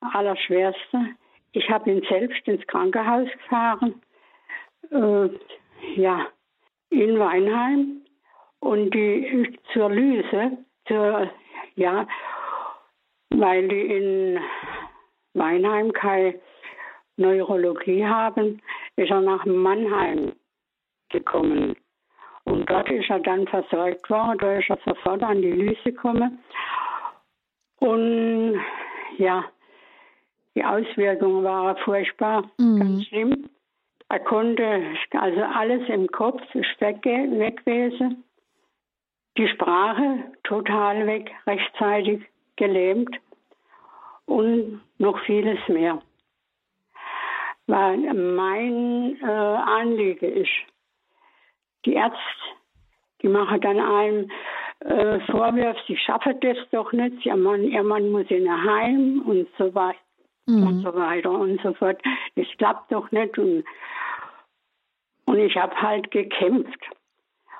[0.00, 1.06] allerschwerster.
[1.52, 4.02] Ich habe ihn selbst ins Krankenhaus gefahren.
[4.90, 5.28] Äh,
[5.96, 6.26] ja,
[7.02, 8.02] in Weinheim
[8.60, 11.30] und die zur Lyse, zur,
[11.76, 12.06] ja,
[13.30, 14.38] weil die in
[15.34, 16.40] Weinheim keine
[17.16, 18.60] Neurologie haben,
[18.96, 20.32] ist er nach Mannheim
[21.10, 21.76] gekommen.
[22.44, 26.38] Und dort ist er dann versorgt worden, da ist er sofort an die Lyse gekommen.
[27.78, 28.60] Und
[29.18, 29.44] ja,
[30.54, 32.78] die Auswirkungen waren furchtbar, mhm.
[32.78, 33.50] ganz schlimm.
[34.08, 34.82] Er konnte
[35.12, 38.24] also alles im Kopf weg, weg gewesen.
[39.36, 42.22] Die Sprache total weg, rechtzeitig
[42.56, 43.16] gelähmt
[44.26, 46.00] und noch vieles mehr.
[47.66, 50.52] Weil mein äh, Anliegen ist,
[51.86, 52.18] die Ärzte,
[53.22, 54.30] die machen dann einem
[54.80, 59.22] äh, Vorwurf, sie schaffen das doch nicht, ihr Mann, ihr Mann muss in ein Heim
[59.26, 59.98] und so weiter
[60.46, 60.66] mhm.
[60.66, 62.00] und so weiter und so fort.
[62.36, 63.38] Das klappt doch nicht.
[63.38, 63.64] Und,
[65.26, 66.80] und ich habe halt gekämpft.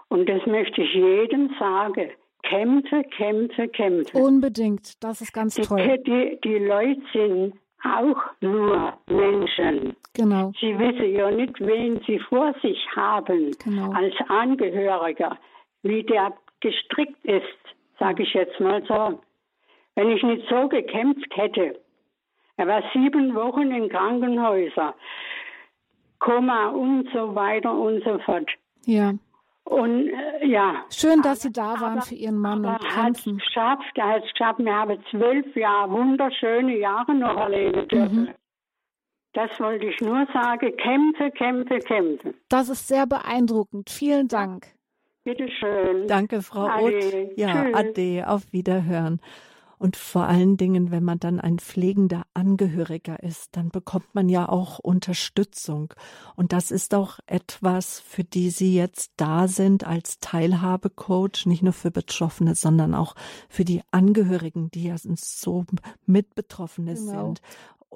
[0.08, 2.10] Und das möchte ich jedem sagen.
[2.42, 4.18] Kämpfe, kämpfe, kämpfe.
[4.18, 5.02] Unbedingt.
[5.02, 5.80] Das ist ganz toll.
[5.80, 7.54] Die, die, die Leute sind
[7.84, 9.96] auch nur Menschen.
[10.14, 10.52] Genau.
[10.60, 13.92] Sie wissen ja nicht, wen sie vor sich haben genau.
[13.92, 15.38] als Angehöriger,
[15.82, 17.44] wie der gestrickt ist,
[17.98, 19.20] sage ich jetzt mal so.
[19.96, 21.78] Wenn ich nicht so gekämpft hätte,
[22.56, 24.94] er war sieben Wochen in Krankenhäusern,
[26.18, 28.48] Koma und so weiter und so fort.
[28.86, 29.12] Ja.
[29.64, 30.84] Und äh, ja.
[30.90, 33.38] Schön, dass Sie da waren aber, für Ihren Mann und kämpfen.
[33.38, 34.58] Hat geschafft, er hat es geschafft.
[34.58, 38.22] Wir haben zwölf Jahre, wunderschöne Jahre noch erleben dürfen.
[38.24, 38.34] Mhm.
[39.32, 40.76] Das wollte ich nur sagen.
[40.76, 42.34] Kämpfe, kämpfe, kämpfe.
[42.48, 43.90] Das ist sehr beeindruckend.
[43.90, 44.66] Vielen Dank.
[45.24, 46.06] Bitte schön.
[46.06, 47.32] Danke, Frau Ade.
[47.36, 47.74] Ja, Tschüss.
[47.74, 48.24] Ade.
[48.28, 49.20] Auf Wiederhören.
[49.78, 54.48] Und vor allen Dingen, wenn man dann ein pflegender Angehöriger ist, dann bekommt man ja
[54.48, 55.92] auch Unterstützung.
[56.36, 61.72] Und das ist auch etwas, für die Sie jetzt da sind als Teilhabecoach, nicht nur
[61.72, 63.14] für Betroffene, sondern auch
[63.48, 65.64] für die Angehörigen, die ja so
[66.06, 67.26] Mitbetroffene genau.
[67.26, 67.42] sind.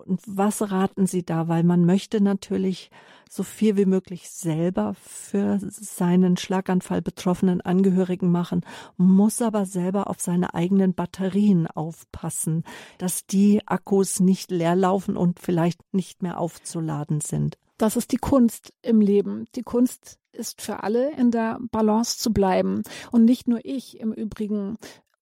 [0.06, 1.48] Und was raten Sie da?
[1.48, 2.90] Weil man möchte natürlich
[3.28, 8.64] so viel wie möglich selber für seinen Schlaganfall betroffenen Angehörigen machen,
[8.96, 12.64] muss aber selber auf seine eigenen Batterien aufpassen,
[12.98, 17.58] dass die Akkus nicht leer laufen und vielleicht nicht mehr aufzuladen sind.
[17.76, 19.44] Das ist die Kunst im Leben.
[19.54, 22.82] Die Kunst ist für alle in der Balance zu bleiben.
[23.12, 24.78] Und nicht nur ich im Übrigen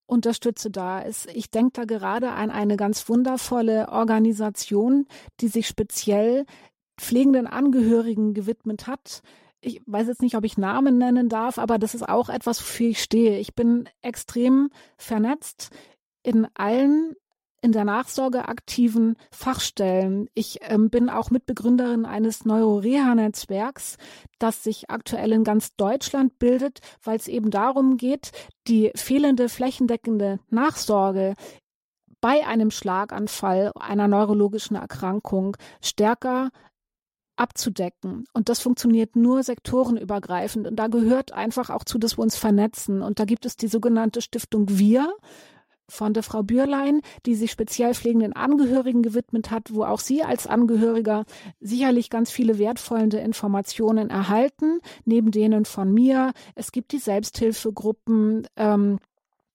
[0.06, 1.04] unterstütze da.
[1.34, 5.06] Ich denke da gerade an eine ganz wundervolle Organisation,
[5.40, 6.46] die sich speziell
[6.98, 9.22] pflegenden Angehörigen gewidmet hat.
[9.60, 12.90] Ich weiß jetzt nicht, ob ich Namen nennen darf, aber das ist auch etwas, wofür
[12.90, 13.38] ich stehe.
[13.38, 15.70] Ich bin extrem vernetzt
[16.22, 17.14] in allen
[17.62, 20.28] in der Nachsorge aktiven Fachstellen.
[20.34, 23.96] Ich ähm, bin auch Mitbegründerin eines Neuroreha-Netzwerks,
[24.38, 28.32] das sich aktuell in ganz Deutschland bildet, weil es eben darum geht,
[28.68, 31.34] die fehlende flächendeckende Nachsorge
[32.20, 36.50] bei einem Schlaganfall, einer neurologischen Erkrankung stärker
[37.36, 38.24] abzudecken.
[38.32, 40.66] Und das funktioniert nur sektorenübergreifend.
[40.66, 43.02] Und da gehört einfach auch zu, dass wir uns vernetzen.
[43.02, 45.14] Und da gibt es die sogenannte Stiftung Wir
[45.88, 50.46] von der Frau Bürlein, die sich speziell pflegenden Angehörigen gewidmet hat, wo auch Sie als
[50.46, 51.24] Angehöriger
[51.60, 56.32] sicherlich ganz viele wertvolle Informationen erhalten, neben denen von mir.
[56.54, 58.98] Es gibt die Selbsthilfegruppen, ähm,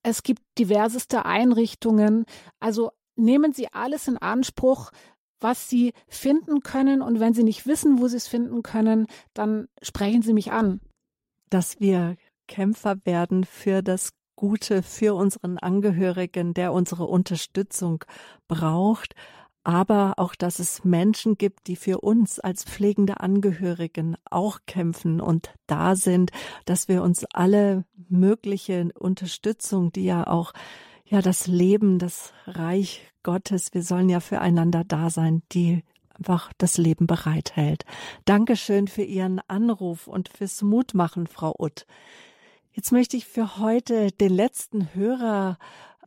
[0.03, 2.25] es gibt diverseste Einrichtungen.
[2.59, 4.91] Also nehmen Sie alles in Anspruch,
[5.41, 7.01] was sie finden können.
[7.01, 10.79] Und wenn sie nicht wissen, wo sie es finden können, dann sprechen sie mich an.
[11.49, 12.15] Dass wir
[12.47, 14.11] Kämpfer werden für das
[14.41, 18.03] Gute, für unseren Angehörigen, der unsere Unterstützung
[18.47, 19.13] braucht.
[19.63, 25.53] Aber auch, dass es Menschen gibt, die für uns als pflegende Angehörigen auch kämpfen und
[25.67, 26.31] da sind,
[26.65, 30.53] dass wir uns alle mögliche Unterstützung, die ja auch
[31.05, 35.83] ja das Leben, das Reich Gottes, wir sollen ja füreinander da sein, die
[36.17, 37.85] einfach das Leben bereithält.
[38.25, 41.85] Dankeschön für Ihren Anruf und fürs Mutmachen, Frau Utt.
[42.73, 45.57] Jetzt möchte ich für heute den letzten Hörer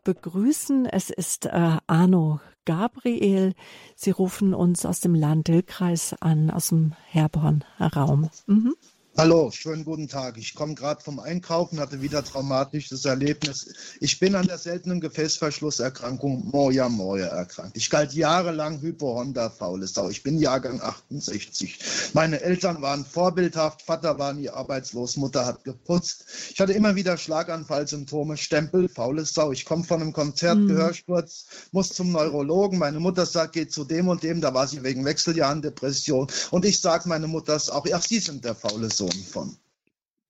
[0.03, 0.87] begrüßen.
[0.87, 3.55] Es ist äh, Arno Gabriel.
[3.97, 8.31] Sie rufen uns aus dem Lahn-Dill-Kreis an, aus dem Herborn-Raum.
[8.47, 8.75] Mhm.
[9.17, 10.37] Hallo, schönen guten Tag.
[10.39, 13.73] Ich komme gerade vom Einkaufen, hatte wieder traumatisches Erlebnis.
[14.01, 17.77] Ich bin an der seltenen Gefäßverschlusserkrankung Moya Moya erkrankt.
[17.77, 20.09] Ich galt jahrelang Hypohonda faule Sau.
[20.09, 21.79] Ich bin Jahrgang 68.
[22.13, 26.25] Meine Eltern waren vorbildhaft, Vater war nie arbeitslos, Mutter hat geputzt.
[26.53, 29.53] Ich hatte immer wieder Schlaganfallsymptome, Stempel, faule Sau.
[29.53, 30.67] Ich komme von einem Konzert, mhm.
[30.67, 32.81] Gehörsturz, muss zum Neurologen.
[32.81, 36.27] Meine Mutter sagt, geht zu dem und dem, da war sie wegen Wechseljahren Depression.
[36.51, 39.04] Und ich sage meine Mutter auch, ach, Sie sind der faule Sau.
[39.07, 39.57] Person von.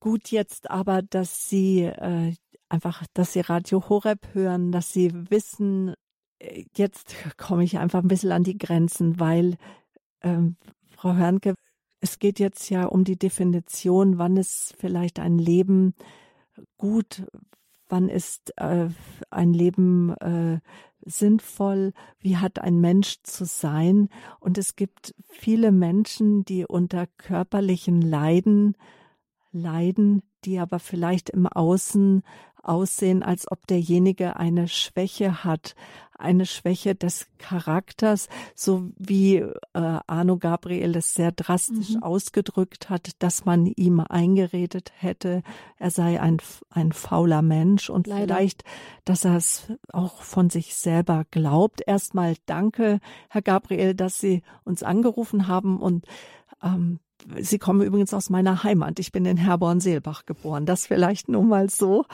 [0.01, 2.35] Gut jetzt aber, dass Sie äh,
[2.69, 5.95] einfach, dass Sie Radio Horeb hören, dass Sie wissen,
[6.39, 9.57] äh, jetzt komme ich einfach ein bisschen an die Grenzen, weil
[10.23, 10.57] ähm,
[10.91, 11.55] Frau Hörnke,
[12.01, 15.95] es geht jetzt ja um die Definition, wann ist vielleicht ein Leben
[16.77, 17.25] gut,
[17.89, 18.89] wann ist äh,
[19.31, 20.61] ein Leben äh,
[21.07, 24.09] sinnvoll, wie hat ein Mensch zu sein.
[24.41, 28.77] Und es gibt viele Menschen, die unter körperlichen Leiden
[29.55, 32.23] leiden, die aber vielleicht im Außen
[32.63, 35.75] aussehen, als ob derjenige eine Schwäche hat,
[36.25, 42.03] eine Schwäche des Charakters, so wie äh, Arno Gabriel es sehr drastisch mhm.
[42.03, 45.43] ausgedrückt hat, dass man ihm eingeredet hätte,
[45.79, 46.39] er sei ein,
[46.71, 48.35] ein fauler Mensch und Leider.
[48.35, 48.65] vielleicht,
[49.05, 51.83] dass er es auch von sich selber glaubt.
[51.87, 56.07] Erstmal danke, Herr Gabriel, dass Sie uns angerufen haben und
[56.63, 56.99] ähm,
[57.39, 58.99] Sie kommen übrigens aus meiner Heimat.
[58.99, 60.67] Ich bin in Herborn-Seelbach geboren.
[60.67, 62.05] Das vielleicht nur mal so.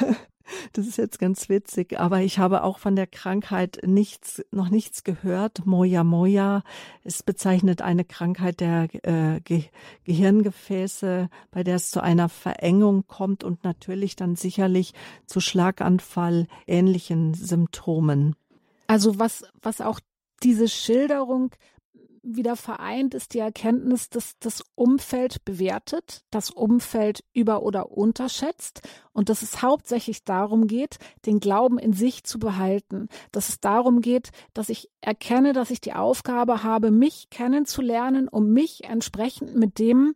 [0.72, 5.04] Das ist jetzt ganz witzig, aber ich habe auch von der Krankheit nichts, noch nichts
[5.04, 5.66] gehört.
[5.66, 6.62] Moya Moya
[7.04, 9.64] ist bezeichnet eine Krankheit der äh, Ge
[10.04, 14.94] Gehirngefäße, bei der es zu einer Verengung kommt und natürlich dann sicherlich
[15.26, 18.34] zu Schlaganfall ähnlichen Symptomen.
[18.86, 20.00] Also was, was auch
[20.42, 21.50] diese Schilderung
[22.36, 29.28] wieder vereint ist die Erkenntnis, dass das Umfeld bewertet, das Umfeld über- oder unterschätzt und
[29.28, 34.30] dass es hauptsächlich darum geht, den Glauben in sich zu behalten, dass es darum geht,
[34.52, 40.14] dass ich erkenne, dass ich die Aufgabe habe, mich kennenzulernen, um mich entsprechend mit dem,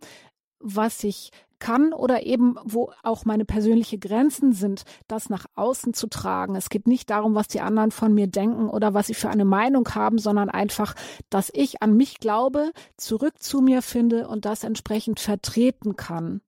[0.59, 1.31] was ich
[1.63, 6.57] kann oder eben wo auch meine persönliche Grenzen sind, das nach außen zu tragen.
[6.57, 9.45] Es geht nicht darum, was die anderen von mir denken oder was sie für eine
[9.45, 10.95] Meinung haben, sondern einfach,
[11.31, 16.41] dass ich an mich glaube, zurück zu mir finde und das entsprechend vertreten kann.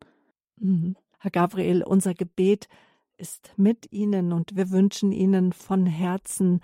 [0.57, 0.97] Mhm.
[1.21, 2.69] Herr Gabriel, unser Gebet
[3.17, 6.61] ist mit Ihnen und wir wünschen Ihnen von Herzen,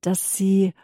[0.00, 0.74] dass Sie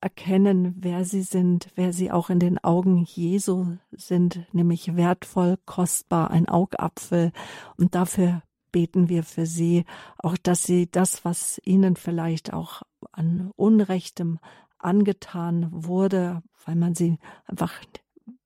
[0.00, 6.30] erkennen, wer sie sind, wer sie auch in den Augen Jesu sind, nämlich wertvoll, kostbar,
[6.30, 7.32] ein Augapfel.
[7.76, 8.42] Und dafür
[8.72, 9.84] beten wir für sie,
[10.18, 12.82] auch dass sie das, was ihnen vielleicht auch
[13.12, 14.38] an Unrechtem
[14.78, 17.72] angetan wurde, weil man sie einfach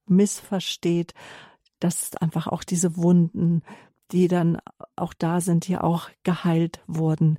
[0.07, 1.15] missversteht,
[1.81, 3.63] dass einfach auch diese Wunden,
[4.13, 4.59] die dann
[4.97, 7.39] auch da sind, hier auch geheilt wurden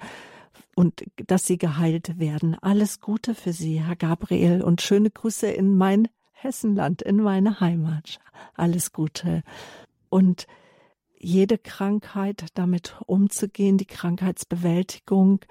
[0.76, 2.56] und dass Sie geheilt werden.
[2.62, 8.20] Alles Gute für Sie, Herr Gabriel, und schöne Grüße in mein Hessenland, in meine Heimat.
[8.56, 9.44] Alles Gute.
[10.10, 10.48] Und
[11.18, 15.42] jede Krankheit damit umzugehen, die Krankheitsbewältigung,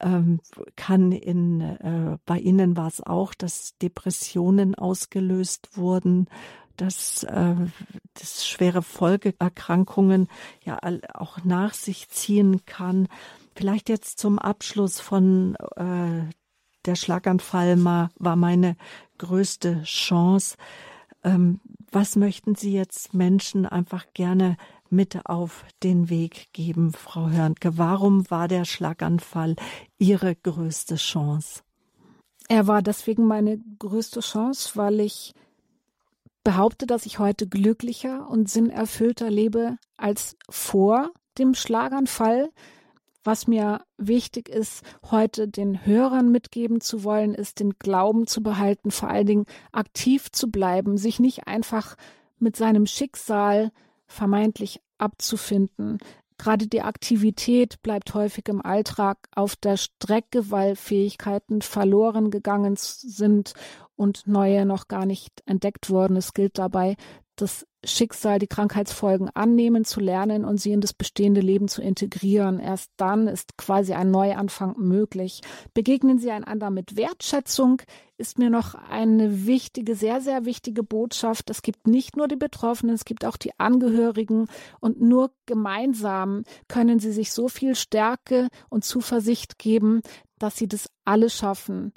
[0.00, 0.40] ähm,
[0.76, 6.28] kann in, äh, bei Ihnen war es auch, dass Depressionen ausgelöst wurden,
[6.76, 7.54] dass, äh,
[8.14, 10.28] das schwere Folgeerkrankungen
[10.64, 10.80] ja
[11.14, 13.08] auch nach sich ziehen kann.
[13.54, 16.30] Vielleicht jetzt zum Abschluss von äh,
[16.84, 18.76] der Schlaganfall war meine
[19.18, 20.56] größte Chance.
[21.22, 24.56] Ähm, was möchten Sie jetzt Menschen einfach gerne
[24.90, 27.78] mit auf den Weg geben, Frau Hörnke?
[27.78, 29.56] Warum war der Schlaganfall
[29.98, 31.62] Ihre größte Chance?
[32.48, 35.32] Er war deswegen meine größte Chance, weil ich
[36.42, 42.50] behaupte, dass ich heute glücklicher und sinnerfüllter lebe als vor dem Schlaganfall.
[43.24, 48.90] Was mir wichtig ist, heute den Hörern mitgeben zu wollen, ist den Glauben zu behalten,
[48.90, 51.96] vor allen Dingen aktiv zu bleiben, sich nicht einfach
[52.38, 53.72] mit seinem Schicksal
[54.06, 55.98] vermeintlich abzufinden.
[56.36, 63.54] Gerade die Aktivität bleibt häufig im Alltag auf der Strecke, weil Fähigkeiten verloren gegangen sind
[63.96, 66.16] und neue noch gar nicht entdeckt wurden.
[66.16, 66.96] Es gilt dabei,
[67.36, 72.58] das Schicksal, die Krankheitsfolgen annehmen zu lernen und sie in das bestehende Leben zu integrieren.
[72.58, 75.42] Erst dann ist quasi ein Neuanfang möglich.
[75.74, 77.82] Begegnen Sie einander mit Wertschätzung,
[78.16, 81.50] ist mir noch eine wichtige, sehr, sehr wichtige Botschaft.
[81.50, 84.46] Es gibt nicht nur die Betroffenen, es gibt auch die Angehörigen
[84.80, 90.02] und nur gemeinsam können sie sich so viel Stärke und Zuversicht geben,
[90.38, 91.92] dass sie das alle schaffen.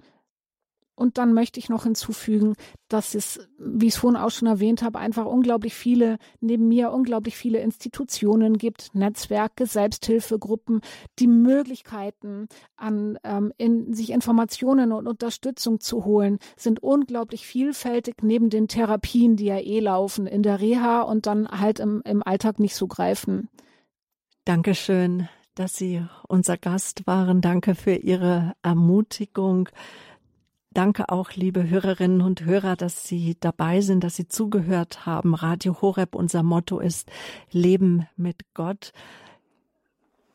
[0.98, 2.56] Und dann möchte ich noch hinzufügen,
[2.88, 6.92] dass es, wie ich es vorhin auch schon erwähnt habe, einfach unglaublich viele, neben mir
[6.92, 10.82] unglaublich viele Institutionen gibt, Netzwerke, Selbsthilfegruppen,
[11.20, 18.50] die Möglichkeiten an ähm, in, sich Informationen und Unterstützung zu holen, sind unglaublich vielfältig neben
[18.50, 22.60] den Therapien, die ja eh laufen in der Reha und dann halt im, im Alltag
[22.60, 23.50] nicht so greifen.
[24.46, 27.42] Dankeschön, dass Sie unser Gast waren.
[27.42, 29.70] Danke für Ihre Ermutigung.
[30.78, 35.34] Danke auch, liebe Hörerinnen und Hörer, dass Sie dabei sind, dass Sie zugehört haben.
[35.34, 37.10] Radio Horeb, unser Motto ist
[37.50, 38.94] Leben mit Gott.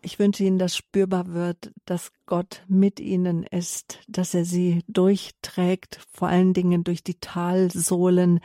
[0.01, 6.01] Ich wünsche Ihnen, dass spürbar wird, dass Gott mit Ihnen ist, dass er Sie durchträgt,
[6.13, 8.41] vor allen Dingen durch die Talsohlen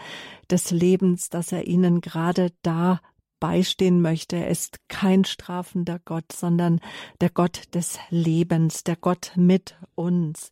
[0.52, 3.02] des Lebens, dass er Ihnen gerade da
[3.40, 4.36] beistehen möchte.
[4.36, 6.80] Er ist kein strafender Gott, sondern
[7.22, 10.52] der Gott des Lebens, der Gott mit uns.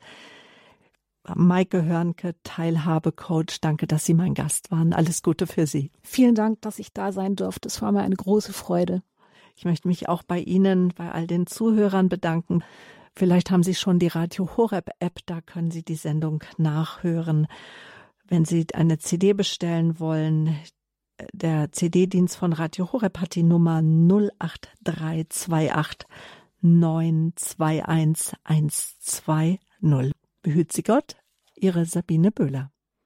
[1.34, 3.60] Maike Hörnke, Teilhabecoach.
[3.62, 4.94] Danke, dass Sie mein Gast waren.
[4.94, 5.92] Alles Gute für Sie.
[6.04, 7.68] Vielen Dank, dass ich da sein durfte.
[7.68, 9.02] Es war mir eine große Freude.
[9.56, 12.64] Ich möchte mich auch bei Ihnen, bei all den Zuhörern bedanken.
[13.16, 17.48] Vielleicht haben Sie schon die Radio Horeb App, da können Sie die Sendung nachhören.
[18.28, 20.58] Wenn Sie eine CD bestellen wollen,
[21.32, 26.10] der CD-Dienst von Radio Horeb hat die Nummer 08328
[26.62, 29.60] 921 120.
[30.46, 31.16] Behüt sie Gott,
[31.56, 32.72] Ihre Sabine Böhler.